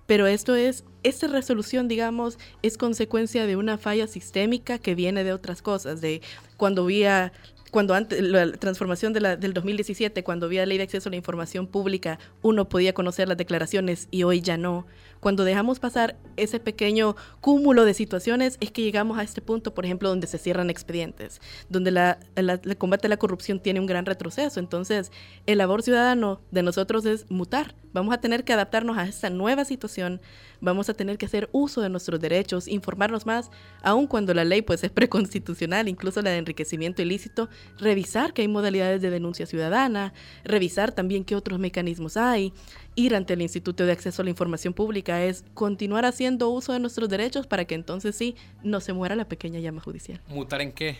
Pero 0.06 0.28
esto 0.28 0.56
es, 0.56 0.84
esta 1.04 1.28
resolución, 1.28 1.88
digamos, 1.88 2.38
es 2.62 2.78
consecuencia 2.78 3.46
de 3.46 3.56
una 3.56 3.78
falla 3.78 4.08
sistémica 4.08 4.78
que 4.78 4.96
viene 4.96 5.24
de 5.24 5.32
otras 5.32 5.62
cosas, 5.62 6.02
de 6.02 6.22
cuando 6.58 6.84
había 6.84 7.32
cuando 7.72 7.94
antes, 7.94 8.22
la 8.22 8.52
transformación 8.52 9.14
de 9.14 9.22
la, 9.22 9.38
del 9.38 9.54
2017, 9.54 10.24
cuando 10.24 10.46
había 10.46 10.66
ley 10.66 10.78
de 10.78 10.84
acceso 10.84 11.08
a 11.08 11.12
la 11.12 11.16
información 11.16 11.68
pública, 11.68 12.20
uno 12.42 12.68
podía 12.68 12.94
conocer 12.94 13.30
las 13.30 13.38
declaraciones 13.38 14.10
y 14.12 14.24
hoy 14.24 14.42
ya 14.42 14.58
no. 14.58 14.86
Cuando 15.22 15.44
dejamos 15.44 15.80
pasar 15.80 16.18
ese 16.36 16.60
pequeño 16.60 17.16
cúmulo 17.42 17.86
de 17.86 17.94
situaciones 17.94 18.58
es 18.60 18.72
que 18.72 18.82
llegamos 18.82 19.20
a 19.20 19.24
este 19.24 19.40
punto, 19.40 19.74
por 19.74 19.86
ejemplo, 19.86 20.10
donde 20.10 20.26
se 20.26 20.40
cierran 20.40 20.72
expedientes, 20.72 21.40
donde 21.70 21.92
la, 21.92 22.20
el 22.36 22.78
combate 22.78 23.06
a 23.06 23.10
la 23.10 23.18
corrupción 23.18 23.60
tiene 23.60 23.80
un 23.80 23.86
gran 23.86 24.08
retroceso. 24.08 24.60
Entonces, 24.60 25.12
el 25.46 25.60
labor 25.60 25.84
ciudadano 25.84 26.42
de 26.50 26.64
nosotros 26.64 27.06
es 27.06 27.30
mutar. 27.30 27.76
Vamos 27.94 28.14
a 28.14 28.20
tener 28.20 28.44
que 28.44 28.54
adaptarnos 28.54 28.98
a 28.98 29.04
esta 29.04 29.30
nueva 29.30 29.64
situación, 29.66 30.22
vamos 30.60 30.90
a 30.90 30.94
tener 30.94 31.18
que 31.18 31.26
hacer 31.26 31.50
uso 31.52 31.82
de 31.82 31.90
nuestros 31.90 32.20
derechos, 32.20 32.68
informarnos 32.68 33.26
más, 33.26 33.52
aun 33.84 34.08
cuando 34.08 34.34
la 34.34 34.46
ley 34.46 34.62
pues 34.62 34.84
es 34.84 34.92
preconstitucional, 34.92 35.88
incluso 35.88 36.22
la 36.22 36.32
de 36.32 36.38
enriquecimiento 36.38 37.02
ilícito, 37.02 37.50
revisar 37.78 38.34
que 38.34 38.42
hay 38.42 38.48
modalidades 38.48 39.02
de 39.02 39.10
denuncia 39.10 39.46
ciudadana, 39.46 40.14
revisar 40.44 40.94
también 40.94 41.26
qué 41.26 41.36
otros 41.36 41.60
mecanismos 41.60 42.18
hay, 42.18 42.54
ir 42.96 43.16
ante 43.16 43.34
el 43.34 43.42
Instituto 43.42 43.86
de 43.86 43.92
Acceso 43.92 44.22
a 44.22 44.26
la 44.26 44.32
Información 44.32 44.74
Pública, 44.74 45.24
es 45.24 45.44
continuar 45.54 46.06
haciendo 46.06 46.50
uso 46.50 46.74
de 46.74 46.80
nuestros 46.80 47.10
derechos 47.10 47.48
para 47.48 47.66
que 47.66 47.76
entonces 47.76 48.16
sí 48.16 48.36
no 48.64 48.80
se 48.80 48.94
muera 48.94 49.16
la 49.16 49.26
pequeña 49.26 49.60
llama 49.60 49.82
judicial. 49.82 50.22
¿Mutar 50.28 50.62
en 50.62 50.72
qué? 50.72 50.98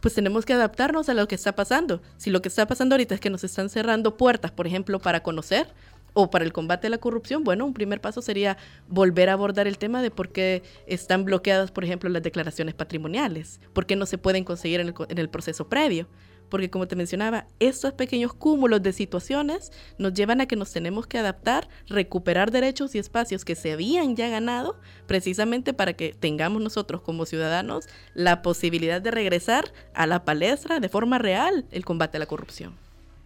Pues 0.00 0.14
tenemos 0.14 0.44
que 0.44 0.52
adaptarnos 0.52 1.08
a 1.08 1.14
lo 1.14 1.26
que 1.26 1.34
está 1.34 1.56
pasando. 1.56 2.00
Si 2.18 2.30
lo 2.30 2.40
que 2.40 2.48
está 2.48 2.66
pasando 2.66 2.94
ahorita 2.94 3.14
es 3.14 3.20
que 3.20 3.30
nos 3.30 3.42
están 3.42 3.68
cerrando 3.68 4.16
puertas, 4.16 4.52
por 4.52 4.66
ejemplo, 4.66 5.00
para 5.00 5.22
conocer 5.22 5.66
o 6.14 6.30
para 6.30 6.44
el 6.44 6.52
combate 6.52 6.86
a 6.86 6.90
la 6.90 6.98
corrupción, 6.98 7.42
bueno, 7.42 7.64
un 7.64 7.74
primer 7.74 8.00
paso 8.00 8.22
sería 8.22 8.56
volver 8.88 9.28
a 9.28 9.32
abordar 9.32 9.66
el 9.66 9.78
tema 9.78 10.02
de 10.02 10.10
por 10.10 10.30
qué 10.30 10.62
están 10.86 11.24
bloqueadas, 11.24 11.70
por 11.70 11.84
ejemplo, 11.84 12.08
las 12.10 12.22
declaraciones 12.22 12.74
patrimoniales, 12.74 13.60
por 13.72 13.86
qué 13.86 13.96
no 13.96 14.06
se 14.06 14.18
pueden 14.18 14.44
conseguir 14.44 14.80
en 14.80 14.88
el, 14.88 14.94
en 15.08 15.18
el 15.18 15.28
proceso 15.28 15.68
previo 15.68 16.06
porque 16.48 16.70
como 16.70 16.88
te 16.88 16.96
mencionaba, 16.96 17.46
estos 17.60 17.92
pequeños 17.92 18.32
cúmulos 18.32 18.82
de 18.82 18.92
situaciones 18.92 19.72
nos 19.98 20.14
llevan 20.14 20.40
a 20.40 20.46
que 20.46 20.56
nos 20.56 20.72
tenemos 20.72 21.06
que 21.06 21.18
adaptar, 21.18 21.68
recuperar 21.88 22.50
derechos 22.50 22.94
y 22.94 22.98
espacios 22.98 23.44
que 23.44 23.54
se 23.54 23.72
habían 23.72 24.16
ya 24.16 24.28
ganado, 24.28 24.80
precisamente 25.06 25.72
para 25.74 25.94
que 25.94 26.14
tengamos 26.18 26.62
nosotros 26.62 27.00
como 27.00 27.26
ciudadanos 27.26 27.86
la 28.14 28.42
posibilidad 28.42 29.00
de 29.00 29.10
regresar 29.10 29.72
a 29.94 30.06
la 30.06 30.24
palestra 30.24 30.80
de 30.80 30.88
forma 30.88 31.18
real 31.18 31.64
el 31.70 31.84
combate 31.84 32.16
a 32.16 32.20
la 32.20 32.26
corrupción. 32.26 32.74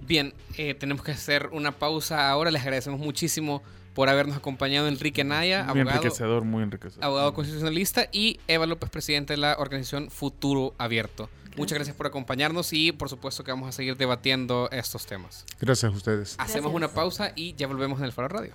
Bien, 0.00 0.34
eh, 0.56 0.74
tenemos 0.74 1.04
que 1.04 1.12
hacer 1.12 1.50
una 1.52 1.72
pausa 1.72 2.28
ahora. 2.28 2.50
Les 2.50 2.62
agradecemos 2.62 2.98
muchísimo 2.98 3.62
por 3.94 4.08
habernos 4.08 4.36
acompañado 4.36 4.88
Enrique 4.88 5.22
Naya, 5.22 5.64
muy 5.64 5.80
abogado, 5.80 5.98
enriquecedor, 5.98 6.44
muy 6.44 6.62
enriquecedor. 6.62 7.04
abogado 7.04 7.34
constitucionalista, 7.34 8.08
y 8.10 8.40
Eva 8.48 8.66
López, 8.66 8.90
presidente 8.90 9.34
de 9.34 9.36
la 9.36 9.56
organización 9.58 10.10
Futuro 10.10 10.74
Abierto. 10.78 11.28
Muchas 11.56 11.76
gracias 11.76 11.96
por 11.96 12.06
acompañarnos 12.06 12.72
y 12.72 12.92
por 12.92 13.08
supuesto 13.08 13.44
que 13.44 13.50
vamos 13.50 13.68
a 13.68 13.72
seguir 13.72 13.96
debatiendo 13.96 14.68
estos 14.72 15.06
temas. 15.06 15.44
Gracias 15.60 15.92
a 15.92 15.96
ustedes. 15.96 16.34
Hacemos 16.38 16.72
una 16.72 16.88
pausa 16.88 17.32
y 17.36 17.54
ya 17.54 17.66
volvemos 17.66 17.98
en 17.98 18.06
el 18.06 18.12
Faro 18.12 18.28
Radio. 18.28 18.54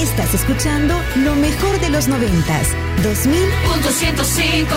Estás 0.00 0.34
escuchando 0.34 0.94
lo 1.16 1.34
mejor 1.36 1.80
de 1.80 1.90
los 1.90 2.08
noventas 2.08 2.68
2000 3.02 3.40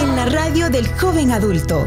En 0.00 0.16
la 0.16 0.24
radio 0.24 0.70
del 0.70 0.88
joven 0.98 1.32
adulto. 1.32 1.86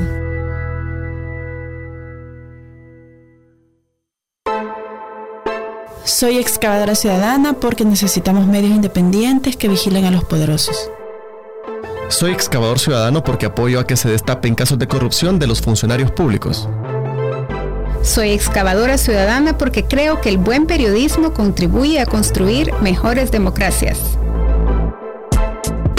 Soy 6.04 6.38
excavadora 6.38 6.94
ciudadana 6.94 7.54
porque 7.54 7.84
necesitamos 7.84 8.46
medios 8.46 8.72
independientes 8.72 9.58
que 9.58 9.68
vigilen 9.68 10.06
a 10.06 10.12
los 10.12 10.24
poderosos. 10.24 10.92
Soy 12.10 12.32
excavador 12.32 12.78
ciudadano 12.78 13.24
porque 13.24 13.48
apoyo 13.48 13.80
a 13.80 13.88
que 13.88 13.98
se 13.98 14.10
destapen 14.10 14.54
casos 14.54 14.78
de 14.78 14.88
corrupción 14.88 15.40
de 15.40 15.48
los 15.48 15.62
funcionarios 15.62 16.12
públicos. 16.12 16.70
Soy 18.04 18.32
excavadora 18.32 18.98
ciudadana 18.98 19.58
porque 19.58 19.86
creo 19.86 20.20
que 20.20 20.28
el 20.28 20.38
buen 20.38 20.68
periodismo 20.68 21.34
contribuye 21.34 22.02
a 22.02 22.06
construir 22.06 22.74
mejores 22.82 23.32
democracias. 23.32 23.98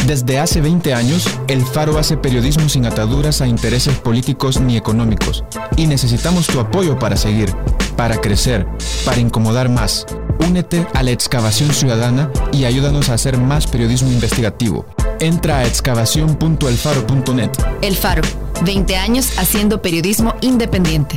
Desde 0.06 0.38
hace 0.38 0.60
20 0.60 0.92
años, 0.92 1.26
El 1.48 1.64
Faro 1.64 1.96
hace 1.98 2.18
periodismo 2.18 2.68
sin 2.68 2.84
ataduras 2.84 3.40
a 3.40 3.46
intereses 3.46 3.96
políticos 3.96 4.60
ni 4.60 4.76
económicos. 4.76 5.44
Y 5.78 5.86
necesitamos 5.86 6.46
tu 6.46 6.60
apoyo 6.60 6.98
para 6.98 7.16
seguir, 7.16 7.50
para 7.96 8.20
crecer, 8.20 8.66
para 9.06 9.20
incomodar 9.20 9.70
más. 9.70 10.04
Únete 10.46 10.86
a 10.92 11.02
la 11.02 11.10
excavación 11.10 11.72
ciudadana 11.72 12.30
y 12.52 12.66
ayúdanos 12.66 13.08
a 13.08 13.14
hacer 13.14 13.38
más 13.38 13.66
periodismo 13.66 14.10
investigativo. 14.10 14.84
Entra 15.20 15.60
a 15.60 15.64
excavación.elfaro.net. 15.66 17.50
El 17.80 17.96
Faro, 17.96 18.22
20 18.62 18.96
años 18.96 19.38
haciendo 19.38 19.80
periodismo 19.80 20.34
independiente. 20.42 21.16